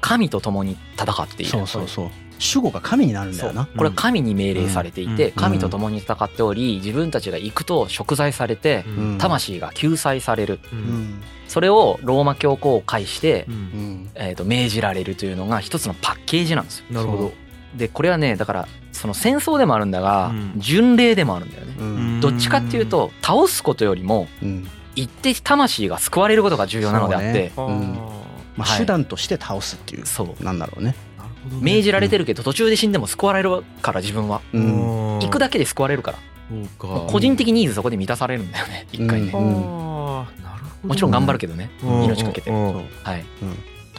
[0.00, 1.50] 神と共に戦っている。
[1.50, 2.10] そうそうそう。
[2.42, 3.66] 守護が神になるんだよな。
[3.66, 5.34] これは神に命令されていてうん。
[5.34, 9.18] 神と共に戦っており自分たちが行くと贖罪されてうん。
[9.18, 10.58] 魂が救済される。
[11.48, 13.46] それをローマ教皇を介して
[14.14, 16.84] えー、と命じられるというのが一つのパッケージなんですよ。
[16.90, 17.32] なるほど。
[17.76, 20.52] でこれはねだからその戦争でもあるんだが、うん。
[20.56, 21.74] 巡礼でもあるんだよね。
[21.78, 22.20] うん。
[22.20, 24.66] どっちかっていうと倒すことよりもうん。
[24.96, 27.52] 行って魂が救われることが重要なのであって、
[28.56, 28.78] まあ、はい。
[28.78, 30.44] 手段として倒すっていう、そう。
[30.44, 30.94] なんだろうね。
[31.18, 31.62] なるほどね。
[31.62, 34.40] 命じられてるけど途中で死んでも救われるから自分は。
[34.52, 35.18] うん。
[35.20, 36.18] 行くだけで救われるから。
[37.06, 42.82] 個人的ニーズそこで満たされるんだよね一回ね、うんあーなるほどもちろん頑張るけどね、うん命かけて、は
[43.16, 43.24] い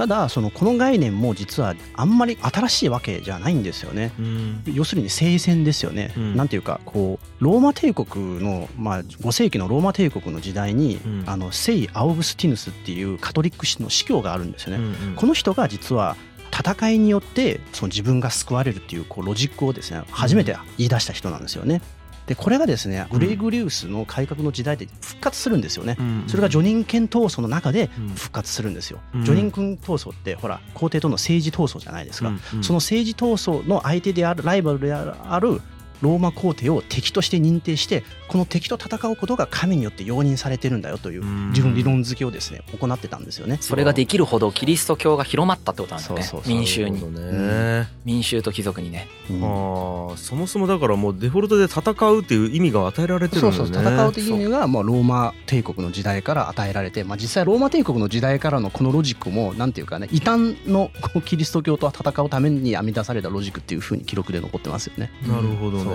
[0.02, 4.12] ただそのこの概念も実はあんまり新しいわけじゃないんですよね。
[4.18, 14.84] うん要するに聖戦ですよね、うんなんていうかこうローマ帝国の、まあ、5世紀のローマ帝国の時代に、うんあの聖アウグスティヌスっていうカトリックの司教があるんですよね。
[14.84, 16.16] うんうんこの人が実は
[16.52, 21.80] 戦いによってその自分が救われるっていうこうロジックをですね初めて言い出した人なんですよね。
[22.28, 25.98] でこれがですねグレイグリウスの改革の時代で復活するんですよね。
[26.00, 29.00] うんそれが叙任権闘争の中でうん復活するんですよ。
[29.14, 32.30] うん叙任権闘争ってほら皇帝との政治闘争じゃないですか。
[32.30, 35.62] うんうんその政治闘争の相手であるライバルである
[36.02, 41.54] ローマ皇帝を敵として認定してこの敵と戦うことが神によって容認されてるんだよといううん。
[41.54, 43.58] 理論理論付けをですね行ってたんですよね。
[43.62, 46.54] それができるほどキリスト教が広まったってことなんだよねそうそうそう。
[46.54, 47.02] 民衆に。
[47.14, 47.88] ね。
[48.06, 49.08] 民衆と貴族にね。
[49.30, 49.44] うん。
[49.44, 53.58] ああそもそもだからもうデフォルトで戦うっていう意味が与えられてるんだね。
[53.58, 60.92] そうそう戦うという意味がまあローマ帝国の時代から与えられて、まあ、実際ローマ帝国の時代からのこのロジックもなんていうかね異端の
[61.26, 65.12] キリスト教と戦うために編み出されたロジックっていうふうに記録で残ってますよね。
[65.28, 65.91] なるほどね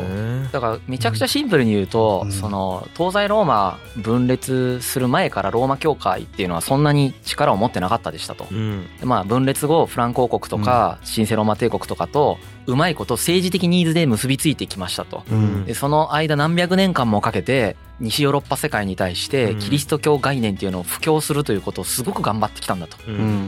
[0.53, 8.47] だからめちゃくちゃシンプルに言うと、うんその東西ローマ分裂する前からローマ教会っていうのはそんなに力を持ってなかったでしたと。
[8.51, 15.23] うんでまあ分裂後フランク王国とか新生ローマ帝国とかとうまいこと政治的ニーズで結びついてきましたと。
[15.31, 22.97] うんでその間何百年間もかけて西ヨーロッパ世界に対してうんキリスト教概念っていうのを布教するということをすごく頑張ってきたんだと。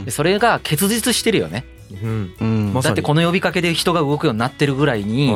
[0.05, 1.65] でそれが結実してるよね。
[1.91, 2.73] うん。
[2.73, 5.33] だってこの呼びかけで人が動くようになってるぐらいに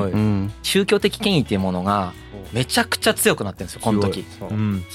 [0.61, 2.13] 宗教的権威っていうものが
[2.51, 4.25] めちゃくちゃ強くなってるんですよこの時。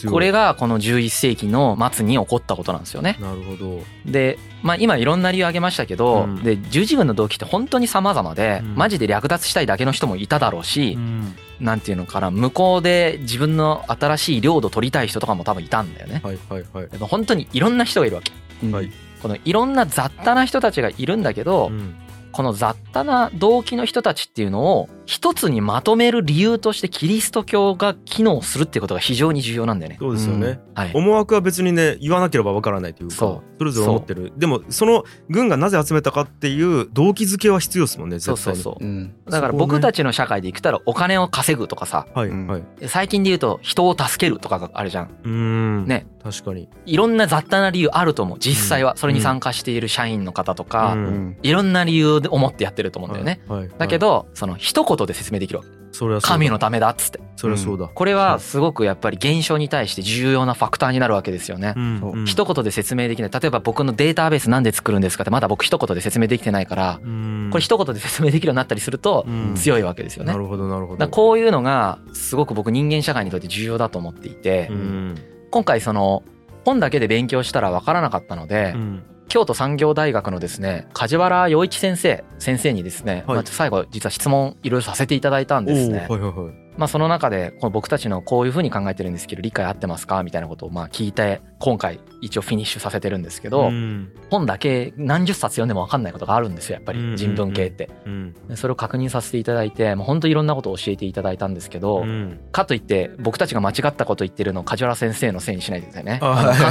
[0.08, 3.16] これがこの11世紀の末に起こったことなんですよね。
[3.20, 3.82] なるほど。
[4.06, 6.42] で、まあ、今いろんな理由挙げましたけど、うん。
[6.42, 8.74] で十字軍の動機って本当に様々で、うん。
[8.76, 11.34] マジで略奪したいだけの人もいただろうし、うん。
[11.60, 16.20] なんていうのかな向こうで自分の新しい領土取りたい人とかも多分いたんだよね。
[16.22, 16.88] はいはいはい。
[16.88, 18.32] でも本当にいろんな人がいるわけ。
[18.70, 18.90] はい
[19.22, 21.94] このいろんな雑多な人たちがいるんだけど、うん。
[22.32, 29.96] この雑多な動機の人たちっていうのを一つにまとめる理由としてキリスト教が機能するっていうことが非常に重要なんだよね。
[29.98, 30.60] そうですよね。
[30.74, 30.90] はい。
[30.94, 33.14] 思惑は別にね言わなければわからないというか。
[33.14, 34.32] そそれぞれ思ってる？
[34.36, 38.38] でもその軍がなぜ集めたかっていう動機づけは必要ですもんね絶対に。
[38.38, 38.84] そうそうそう。
[38.84, 39.14] うん。
[39.24, 42.46] だから僕たちの社会で生きたらお金を稼ぐとかさ、うん。
[42.46, 42.60] はい。
[42.60, 45.04] はい最近で言うと人を助けるとかがあるじゃん。
[45.24, 45.86] うーん。
[45.86, 46.06] ね。
[46.22, 46.68] 確かに。
[46.84, 48.38] いろんな雑多な理由あると思う。
[48.38, 48.96] 実際は。
[48.96, 51.04] それに参加している社員の方とか、うん。
[51.06, 51.38] うん。
[51.42, 53.40] いろんな理由で思ってやってると思うんだよね。
[53.48, 55.70] はいはいだけど、その一言で説明できるわけ。
[55.90, 57.20] それは神のためだっつって。
[57.36, 61.74] それはそうだこれはすごくやっぱり現象に対して重要なファクターになるわけですよね。
[61.76, 63.30] うん一言で説明できない。
[63.30, 70.32] 例えば僕のデータベースなんで作るんですかってまだ僕一言で説明できてないから、うんこれ一言で説明できるようになったりするとうん強いわけですよね。
[70.32, 75.14] なるほどなるほどこういうのがすごく僕人間社会にとって重要だと思っていて、うん
[75.50, 76.22] 今回その
[76.66, 83.36] 本だけで勉強したら分からなかったので、うん京都産業大学のですね梶原洋一先生先生にですね、はい。
[83.36, 86.06] まあ、最後実は質問いろいろさせていただいたんですね。
[86.08, 97.88] はいはいはいまあ、その中でこの僕たちのこういうふうに考えてるんですけど理解合ってますかみたいなことをまあ聞いて今回一応フィニッシュさせてるんですけど、うん本だけ何十冊読んでも分かんないことがあるんですよやっぱうんり人文系って。
[98.04, 106.20] うんでそれを確認させていただいてもう本当いろんなことを教えていただいたんですけど、うんかといって僕たちが間違ったこと言ってるのを梶原先生のせいにしないでくださいね。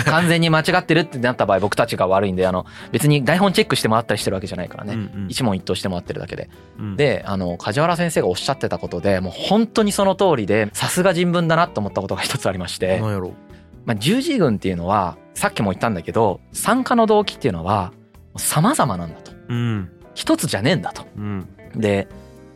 [0.05, 5.09] 完全に間違ってるってなった場合僕たちが悪いんであの別に台本チェックしてもらったりしてるわけじゃないからね。
[5.27, 6.49] 一問一答してもらってるだけで。
[6.77, 13.01] うんであの梶原先生がおっしゃってたことでもう本当にその通りでさすが人文だなと思ったことが一つありまして、
[13.83, 17.93] まあ、十字軍っていうのはさっきも言ったんだけど参加の動機っていうのは
[18.35, 19.31] 様々なんだと。
[19.49, 19.89] うん。
[20.13, 21.03] 一つじゃねえんだと。
[21.17, 21.47] うん。
[21.75, 22.07] で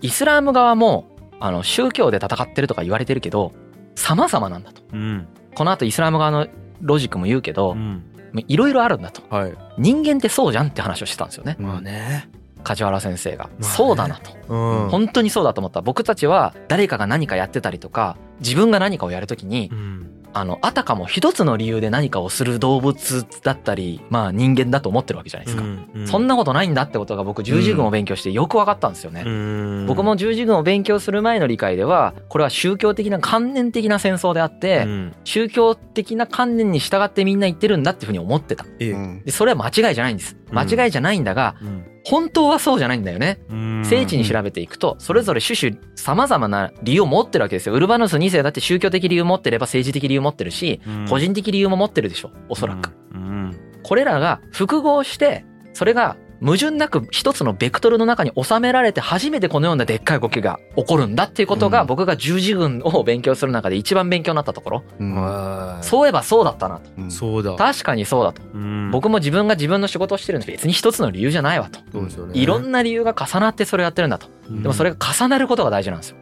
[0.01, 1.07] イスラーム側も
[1.39, 3.53] あの宗教で戦ってるとか言われてるけど
[3.95, 4.83] 様々なんだと。
[4.93, 5.27] うん。
[5.55, 6.47] この後イスラム側の
[6.79, 8.03] ロジックも言うけどうん。
[8.35, 9.23] いろいろあるんだと。
[9.35, 9.53] はい。
[9.79, 11.55] 人間ってそうじゃんって話をしてたんですよね。
[11.57, 12.29] まあね
[12.63, 13.45] 梶原先生が。
[13.45, 13.67] まあね。
[13.67, 14.31] そうだなと。
[14.47, 14.89] うん。
[14.89, 15.81] 本当にそうだと思った。
[15.81, 20.11] 僕たちは誰かが何かやってたりとか自分が何かをやるときにうん。
[20.33, 29.85] あのあたかも一つの理由で何かをする動物だったりまあ人間だと思ってるわけじゃないですか、うんそんなことないんだってことが僕十字軍を勉強してよく分かったんですよね、うん。
[29.87, 35.15] 僕も十字軍を勉強する前の理解ではこれは宗教的な観念的な戦争であって、うん。
[35.23, 38.65] 宗教的な観念に従ってみんな言ってるんだっていうふうに思ってた。
[38.79, 40.37] でそれは間違いじゃないんです。
[40.49, 40.57] うん。
[40.57, 43.39] 間違いじゃないんだが、うん本当はそうじゃないんだよね。
[43.49, 43.85] うん。
[43.85, 47.75] 聖地に調べていくとそれぞれ種々様々な理由を持ってるわけですよ。
[47.75, 51.07] ウルバヌス2世だって宗教的理由持ってれば政治的理由持ってるしうん。
[51.07, 52.91] 個人的理由も持ってるでしょおそらく。
[53.13, 53.55] うん。
[53.83, 64.83] これらが複合してそれが矛盾なく一つのベクトルの中に収められて初めてこのようなでっかい動きが起こるんだっていうことがうん僕が十字軍を勉強する中で一番勉強になったところ。
[64.99, 66.89] うんはいそういえばそうだったなと。
[66.97, 68.41] うんそうだ確かにそうだと。
[68.53, 71.79] うん僕も自分が自分の仕事をしてるんです別に一つの理由じゃないわと。
[71.91, 74.27] そうですよねいろんな理由が重なってそれをやってるんだと。
[74.49, 76.17] でもそれが重なることが大事なんですよ。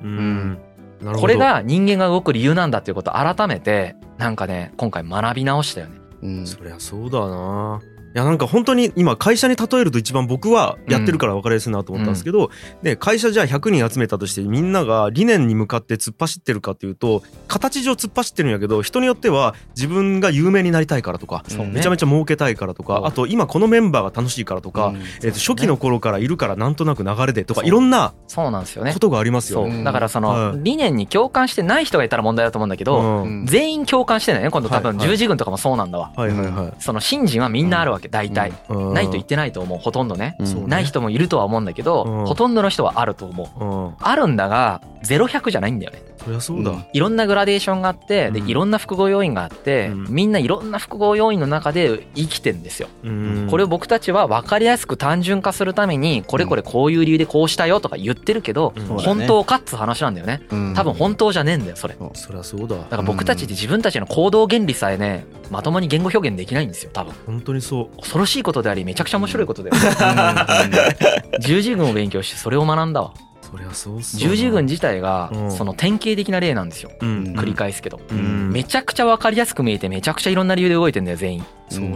[1.16, 5.94] これが人間が動く理由なんだっていうことを改めてなんかね今回学び直したよね。
[6.22, 7.80] うんそりゃそうだな
[8.16, 12.50] いやなんか本当に今会社に例えると一番僕はやってるから分かりやすいなと思ったんですけど、
[12.82, 21.66] で会社じゃあ100人集めたとしてみんなが理念に向かって突っ走ってるかっていうと形上突っ走ってるんやけど人によっては自分が有名になりたいからとか、ね。
[21.66, 24.96] めちゃめちゃ儲けたいからとか、あと今このメンバーが楽しいからとか、うん。
[24.98, 28.94] えーと初期の頃からいるからなんとなく流れでとかいろんなそうなんですよね。
[28.94, 29.00] こ。
[29.00, 29.82] とがありますよそね。
[29.82, 29.84] う。
[29.84, 33.22] だからそのはい理念に共感してない人がいたら問題だと思うんだけど、うん。
[33.42, 34.98] うん全員共感してないね今度多分。
[34.98, 36.12] 十字軍とかもそうなんだわ。
[36.16, 36.74] はいはいはい。
[36.80, 38.52] その信心はみんなあるわけ大体。
[38.70, 40.36] うんないと言ってないと思うほとんどね。
[40.40, 43.64] うんない人もいるとは思うんだけど、うんほとんどの人はあると思う。
[43.64, 46.02] うんあるんだが0100じゃないんだよね。
[46.30, 46.86] そりゃそうだ、うん。
[46.94, 48.50] いろんなグラデーションがあってでうん。
[48.50, 50.06] いろんな複合要因があって、うん。
[50.10, 52.88] みんないろんな複合要因の中で生きてんですよ。
[53.04, 53.48] うん。
[53.50, 60.42] これを僕たちは分かりやすく単純化するためにこれこれこういう理由でこうしたよとか言ってるけど、本当かっつう話なんだよね。
[60.52, 60.74] うん。
[60.76, 61.96] 多分本当じゃねえんだよそれ。
[62.14, 62.78] そりゃそうだ。
[62.78, 67.14] だから僕たちって自分たちの行動原理さえねまともに言語表現できないんですよ多分。
[67.26, 67.98] 本当にそう。
[67.98, 69.76] 恐ろしいことでありめちゃくちゃ面白いことだよ
[71.40, 73.14] 十字軍を勉強してそれを学んだわ
[73.52, 75.52] そりゃそう十字軍自体がうん。
[75.52, 76.92] その典型的な例なんですよ。
[77.00, 77.24] うん。
[77.38, 78.00] 繰り返すけど。
[78.12, 78.52] うん。
[78.52, 81.90] めちゃくちゃ分かりやすく見えてめちゃくちゃいろんな理由で動いてんだよ全員、そうね、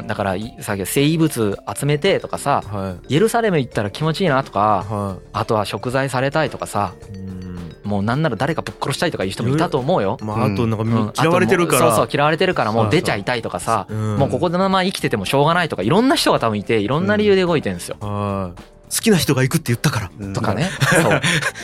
[0.00, 3.14] うん、だからいさっき生物集めてとかさはい。
[3.14, 7.76] イエルサレム行ったら気持ちいいなとかはあとは食材されたいとかさいうん。
[7.84, 11.12] もうなんなら誰かぶっ殺したいとかいう人もいたと思うよ、まああとなんうん。
[11.12, 14.16] か嫌われてるから、うそうそう嫌われてるからもう出ちゃいたいとかさうん。
[14.16, 17.96] もうここでまま生きててもしょうがないとかいろんな人が多分いていろんな理由で動いてるんですよ。
[18.00, 20.10] はい好きな人が行くって言ったから。
[20.18, 20.32] うん。
[20.32, 20.70] とかね。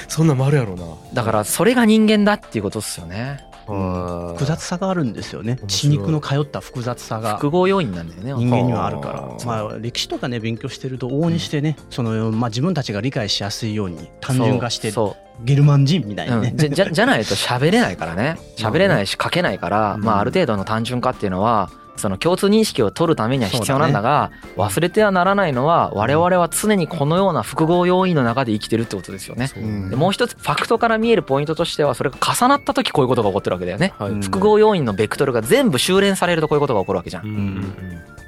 [0.08, 0.84] そ んなんもあるやろうな。
[1.14, 3.22] だからそれが人間だっていうことですよね。
[3.22, 5.58] はい複雑さがあるんですよね。
[5.68, 7.36] 血肉の通った複雑さが。
[7.36, 8.32] 複合要因なんだよね。
[8.44, 16.26] 人間にはあるかはらあまあ歴史とかね勉強してると往々にしてねそのまあ自分たちが理解しやすいように単純化してそゲルマン人みたう。
[16.26, 16.50] ういにね。
[16.50, 18.36] ん、じゃじゃじゃないと喋れないからね。
[18.56, 20.02] 喋れないし書けないから、うん。
[20.02, 21.70] まあある程度の単純化っていうのは
[22.02, 29.48] その共通認識を取るためには必要なんだが忘れてはならないのは我々は常にこのような複合要因の中で生きてるってことですよね。
[29.88, 33.94] でもう一つファクトから見えるポイントとしてはそれが重なった時こういうことが起こってるわけだよね。
[33.98, 37.24] はいうん複合要因のベクトルが全部修練されるとこういうことが起こるわけじゃん。
[37.24, 37.74] うんうん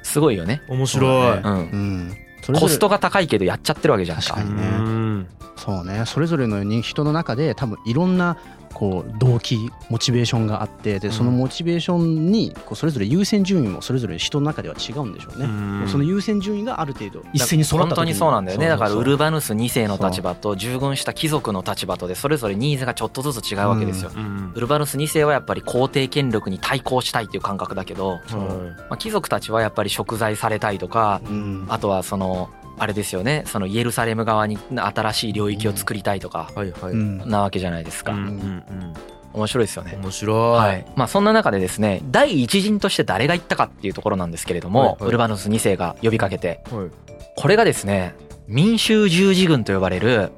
[0.03, 0.61] すごいよね。
[0.69, 1.47] うん面白いうん。
[1.47, 4.43] うんコストが高いけどやっちゃってるわけじゃんか確か。
[4.43, 8.37] にうねんそうねそれぞれの人の中で多分いろんな
[8.75, 15.13] こう動機モチベーションがあってでそのモチベーションにこうそれぞれ優先順位もそれぞれ人の中では違うん。
[15.13, 15.45] でしょうね。
[15.45, 18.67] うんその優先順位がある程度一斉に揃った時本当にそうなんだよね。
[18.67, 24.11] だからウルババヌス2世の立場と従軍した貴族の立場とでそれぞれニーズがちょっとずつ違うわけですよ。
[24.15, 24.51] うん。
[24.53, 28.21] ウルバヌス2世はやっぱり皇帝権力に対抗したいっていう感覚だけど、はい。
[28.27, 31.65] まあ、貴族たちはやっぱり贖罪されたいとかうん。
[31.69, 33.43] あとはそのあれですよね。
[33.47, 36.91] そのイエルサレム側に新しい領域を作りたいとかはいはい。
[36.91, 37.29] うん。
[37.29, 38.93] なわけじゃないですか、うんうん
[39.33, 39.91] 面白いですよね。
[39.95, 40.01] うん。
[40.03, 40.57] 面白い。
[40.57, 40.85] はい。
[40.95, 45.07] まあ、そんな中でですね第一陣として誰が行ったかっていうところなんですけれども、はいはい。
[45.09, 46.89] ウルバヌス2世が呼びかけてはい。
[47.35, 48.15] これがですね
[48.47, 50.31] 民衆十字軍と呼ばれる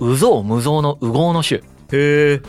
[0.00, 2.40] 有象無象の右合の種へえ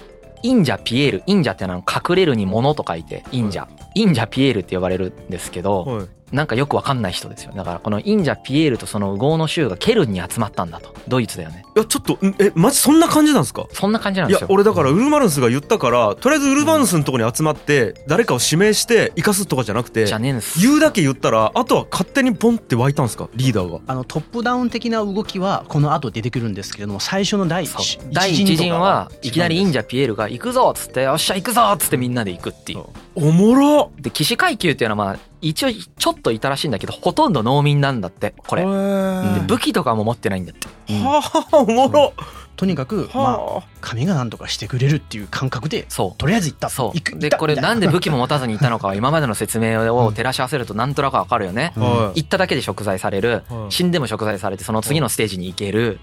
[0.43, 7.54] 忍者ピエール忍者ってのは隠れるに物と書いて忍者忍者ピエールって呼ばれるんですけどはいなんかよくわかんない人ですよ。
[7.56, 10.93] だからこの忍者ピエールとその右合の州がケルンに集まったんだと。
[11.08, 11.65] ドイツだよね。
[11.76, 13.67] いやちょっとんえマジそんな感じなんですか？
[13.71, 14.54] そんな感じなんいやですよ。
[14.54, 20.60] 俺だからウルマルンスが言ったからとりあえずウルマルンスのとこに集まって誰かを指名して生かすとかじゃなくてじゃねえんです。
[20.60, 23.30] 言うだけ言ったらあとは勝手にポンって湧いたんですか？
[23.36, 23.80] リーダーが。
[23.88, 32.86] あのトップダウン的な動きはこの後出てくるんですけれども最初の第一第一陣はいきなり忍者者ピエールが行くぞっつってよっしゃ行くぞっつってみんなで行くっていう。
[33.15, 38.63] おもろで騎士階級っていうのはまあ一応ちょっといたらしいんだけどほとんど農民なんだってこれ。
[38.63, 40.67] 武器とかも持ってないんだって。
[40.93, 41.21] は
[41.52, 42.13] あおもろ。
[42.56, 46.17] とにかくまあは神が何とかしてくれるっていう感覚でそう。
[46.17, 46.69] とりあえず行った。
[46.69, 51.74] そ行く行でこれなんで武器も持たずにいたのかは今までの説明を照らし合わせるとなんとなくわかるよね。
[51.76, 53.44] あは行っただけで贖罪される。
[53.50, 53.71] はい。
[53.71, 56.00] 死んでも贖罪されてその次のステージに行ける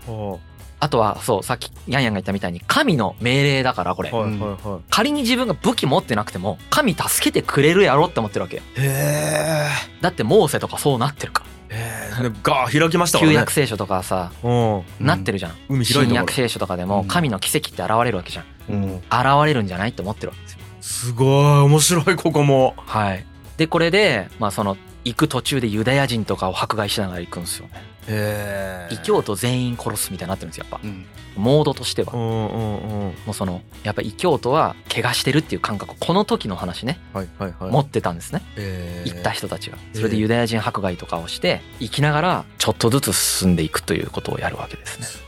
[0.83, 4.11] あとはそうさっきヤンヤンが言ったみたいに神の命令だからこれ。
[4.11, 8.57] いはいは仮に自分が武器持ってなくても神助けてくれるやろって思ってるわけ。
[8.57, 9.69] いへえ。
[10.01, 12.33] だってモーセとかそうなってるかへえ。
[12.43, 13.35] ガー開きましたらからね。
[13.35, 14.83] 旧約聖書とかさうん。
[14.99, 15.53] なってるじゃん。
[15.69, 18.45] 海開い新約聖書とかでも神の奇跡って現れるわけじゃん。
[18.69, 18.97] うん。
[18.97, 20.59] 現れるんじゃないって思ってるわけですよ。
[20.81, 21.29] すごい。
[21.61, 22.75] 面白いここも。
[22.79, 23.25] はい。
[23.57, 27.93] でこれでまあその行く途中でユダヤ人とかを迫害しながら行くんですよね。
[28.09, 30.87] へ異教徒全員殺すみたいになってるんですよやっぱ。
[30.87, 31.07] うん。
[31.37, 32.13] モードとしては。
[32.13, 36.99] うんうんうんもうそのやっぱ異教徒は怪我してるっていう感覚をこの時の話ね。
[37.13, 37.71] はいはいはい。
[37.71, 38.43] 持ってたんですね。
[38.57, 39.79] え行った人たちが。
[39.95, 45.07] それでユダヤ人迫害とかをして生きながらちょっとずつ進んでいくということをやるわけですね。
[45.07, 45.23] す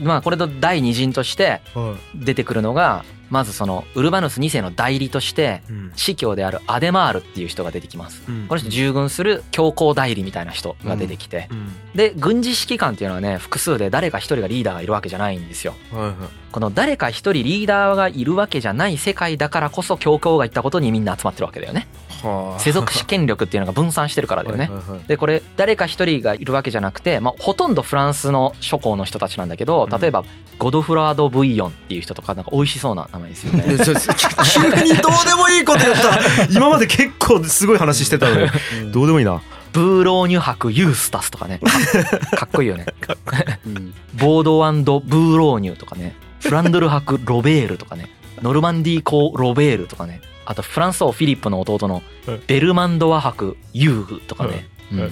[0.00, 1.60] まあこれと第二陣として
[2.14, 5.92] 出てくるのがまずそのウルバヌス2世の代理としてうん。
[5.96, 8.22] 司教であるアデマールっていう人が出てきます。
[8.28, 8.46] うん。
[8.48, 11.48] この人従軍する教皇代理みたいな人が出てきて。
[11.50, 11.72] うん。
[11.94, 15.74] で軍事指揮官っていうのはね複数で誰か一人がリーダーがいるわけじゃないんですよ。
[15.90, 16.14] はいはい。
[16.52, 21.80] この誰か一人リーダーがいるわけじゃない世界だからこそ教皇が言ったことにみんな集まってるわけだよね。
[21.80, 22.03] はあ
[22.58, 24.70] 世俗権力っていうのが分散してるからだよね。
[25.06, 30.00] でこれ誰か一人がいるわけじゃなくて、まあ、ほとんどフランスの諸侯の人たちなんだけどうん。
[30.00, 30.24] 例えば
[30.58, 33.64] ゴドフラード・ブイヨンっていう人とかなんか美味しそうな名前ですよね。
[33.66, 36.18] 急にどうでもいいこと言った。
[36.50, 38.48] 今まで結構すごい話してたのに。
[38.92, 39.40] どうでもいいな。
[39.72, 41.60] ブーローニュ伯ユースタスとかね。
[42.30, 42.86] か かっこいいよね。
[43.66, 43.94] うん。
[44.14, 46.14] ボードブーローニュとかね。
[46.40, 48.08] フランドル伯ロベールとかね。
[48.42, 52.40] ノルマンディー公ロベールとかねあとフランス王フィリップの弟のはい。
[52.46, 55.10] ベルマンドワ伯ユーグとかね、うんはい。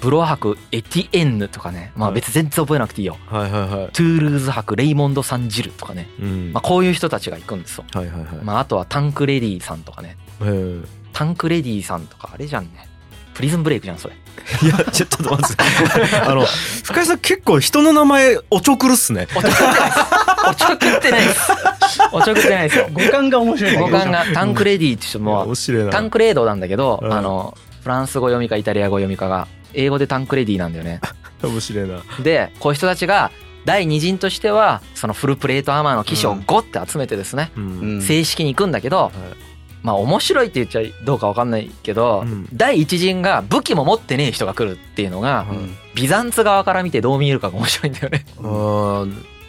[0.00, 1.92] ブロア伯エティエンヌとかね。
[1.96, 2.16] まあはい。
[2.16, 3.16] 別に全然覚えなくていいよ。
[3.26, 3.70] はいはいはい。
[3.92, 6.52] トゥールーズ伯レイモンド・サンジルとかね、うん。
[6.52, 8.44] まあ、こういう人たちが行くんですよ、はいはいはい。
[8.44, 10.16] まあ、あとはタンクレディさんとかね。
[11.12, 12.88] タンクレディさんとかあれじゃんね。
[13.34, 14.14] プリズンブレイクじゃんそれ。
[14.62, 16.16] いやちょっと待って。
[16.24, 16.44] あの
[16.84, 19.26] 深井さん結構人の名前おちょくるっすね。
[19.34, 19.42] お
[20.54, 21.50] ちょくってないです
[22.12, 22.88] おちょくってないですよ。
[22.92, 23.76] 五感が面白い。
[23.76, 25.90] 五感がタンクレディって人も面白いな。
[25.90, 27.12] タンクレードなんだけど、うん。
[27.12, 31.00] あのフランス語読みかイタリア語読みかが英語でタンクレディなんだよね。
[31.42, 32.02] 面白いな。
[32.22, 33.30] でこういう人たちが
[33.64, 37.50] 第二陣としてはそのフルプレートアーマーの騎士をゴッて集めてですね、
[38.00, 39.10] 正式に行くんだけど、
[39.82, 42.48] まあ面白いって言っちゃどうか分かんないけど、うん。
[42.52, 45.76] 第一陣が武器も持ってねえ人が来るっていうのが、うん。
[45.94, 48.24] ビザンツ側から見てどう見えるかが面白いんだよね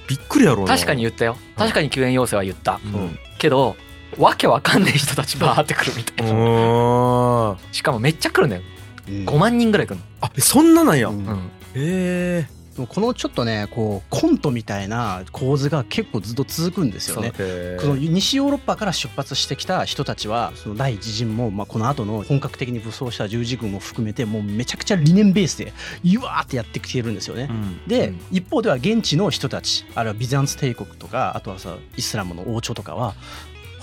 [0.07, 0.73] びっくりやろうな。
[0.73, 1.37] 確かに言ったよ。
[1.57, 3.19] 確かに救援要請は言った、うん。
[3.37, 3.75] けど
[4.17, 7.57] わけわかんない人たちバーって来るみたいな。
[7.71, 8.61] しかもめっちゃ来るんだよ。
[9.07, 9.25] うん。
[9.25, 11.09] 5万人ぐらい来るあそんななんや。
[11.09, 11.25] へうん。
[11.25, 11.39] の、
[11.75, 12.47] え
[12.85, 17.31] このちょっとねこうコントみたいな構図が結構ずっと続くんですよね。
[17.37, 25.73] へこの西ヨーロッパから出発してきた人たちはその第一陣も、まあ、この後の本格的に武装した十字軍も含めてもうめちゃくちゃ理念ベースで
[26.03, 27.47] ゆわーってやってきてるんですよね。
[27.49, 27.53] う。
[27.53, 27.87] ん。
[27.87, 28.19] で、うん。
[28.31, 33.15] 一方では現地の人たちあるいはビザンツ帝国とかあとはさイスラムの王朝とかは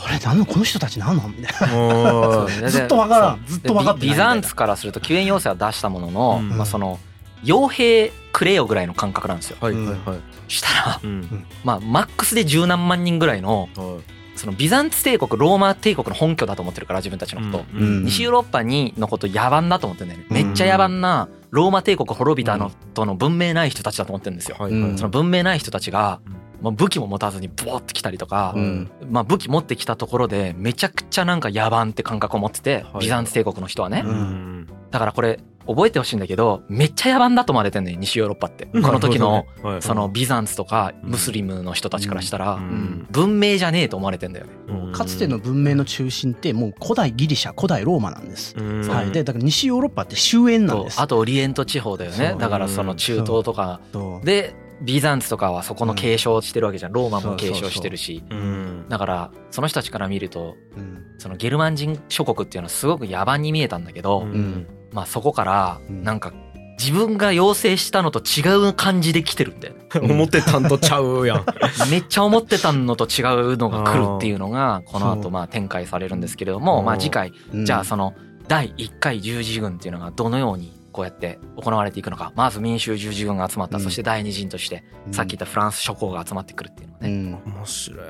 [0.06, 2.68] あれなんのこの人たちなんなんみたいな。
[2.68, 3.44] ずっとわからん。
[3.46, 6.48] ずっとわかってないビザンツからすると救援要請は出したものの、うん。
[6.50, 6.98] まあその
[7.44, 9.56] 傭兵くれよぐらいの感覚なんですよ。
[9.60, 10.52] はいはいはい。
[10.52, 11.46] したらうん。
[11.62, 14.14] まあマックスで十何万人ぐらいのはい。
[14.36, 17.82] そのビザンツ帝国ローマ帝国の本拠だと思ってるから自分たちのこと、うん。
[17.82, 18.04] うん。
[18.04, 20.44] 西ヨーロッパにのこと野蛮だと思ってるんだよね。
[20.44, 26.32] めっちゃ野蛮なローマ帝国滅びたのとの文明ない人たちだと思ってるんですよ、はいその文明ない人たちがうん。
[26.62, 28.90] まあ武器も持たずにボーって来たりとか、うん。
[29.08, 33.02] まあ武器持ってきたところでめちゃくちゃなんか野蛮って感覚を持っててはい。
[33.02, 34.66] ビザンツ帝国の人はね、ううん。
[34.90, 38.66] だからこれ覚えてほしいんだけどめっちゃ野蛮だと思われてんね西ヨーロッパって。
[38.66, 43.06] この時のはいそのビザンツとかムスリムの人たちからしたらうん。
[43.10, 44.52] 文明じゃねえと思われてんだよね。
[44.68, 44.92] うん。
[44.92, 48.54] かつての文明の中心ってもう古代ギリシャ古代ローマなんです。
[48.56, 48.88] うん。
[48.88, 50.96] はい、でだから西ヨーロッパって終焉なんです。
[50.96, 52.36] とあとオリエント地方だよね。
[52.38, 53.80] だからその中東とか。
[54.22, 56.92] でビザンツとかはそこの継承してるわけじゃん。
[56.92, 58.22] ローマも継承してるし。
[58.28, 58.86] うん。
[58.88, 61.04] だからその人たちから見るとうん。
[61.18, 66.02] そのゲルマン人諸国っていうのはすごく野蛮に見えたんだけど、うんまあそこからうん。
[66.04, 66.32] なんか
[66.78, 69.80] 自分が要請したのと違う感じで来てるんだよね。
[70.02, 71.44] 思ってたんとちゃうやん。
[71.90, 73.22] めっちゃ思ってたのと違
[73.52, 76.82] うのが来るっていうのがこの後まあ展開されるんですけれどもう。
[76.82, 77.64] んまあ次回うん。
[77.64, 78.14] じゃあその
[78.48, 82.32] 第1回十字軍っていうのがどのようにこうやって行われていくのか。
[82.36, 83.76] まず民衆十字軍が集まった。
[83.78, 83.82] うん。
[83.82, 87.08] そして第二陣としてさっき言ったフランス諸侯が集まってくるっていうのうね。
[87.10, 87.32] ん。
[87.44, 88.00] 面白い。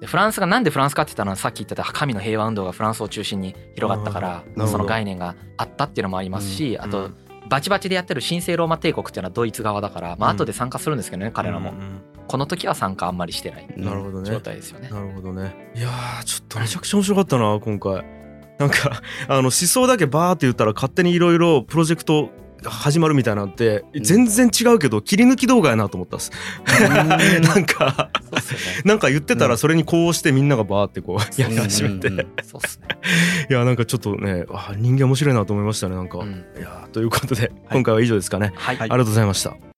[0.00, 7.16] でフランスがなんでフランスかって言ったのはさっき言ってた神の平和運動がフランスを中心に広がったからその概念があったっていうのもありますしあとうん
[7.48, 10.36] バチバチでやってる神聖ローマ帝国っていうのはドイツ側だからまあうん。
[10.36, 11.70] 後で参加するんですけどね彼らも。
[11.70, 14.28] うんこの時は参加あんまりしてないうんなるほどね。
[14.28, 14.88] 状態ですよね。
[14.90, 15.54] なるほどね。
[15.76, 18.04] いやーちょっとめちゃくちゃ面白かったな今回
[18.58, 22.30] なんか あの思想だけバーって言ったら勝手にいろいろプロジェクト
[22.64, 24.02] 始まるみたいなのってうん。
[24.02, 26.32] 全然違うけど切り抜き動画やなと思ったっす。
[26.78, 28.10] なんか。
[28.84, 32.10] なんか言ってたらそれにこうしてみんながバーってこうやり始めて。
[32.10, 32.26] ね。
[33.48, 36.44] いやなんかちょっとねあ人間面白いなと思いましたねなんか、うん。
[36.58, 39.75] いやーということで今回は以上ですかね、ありがとうございました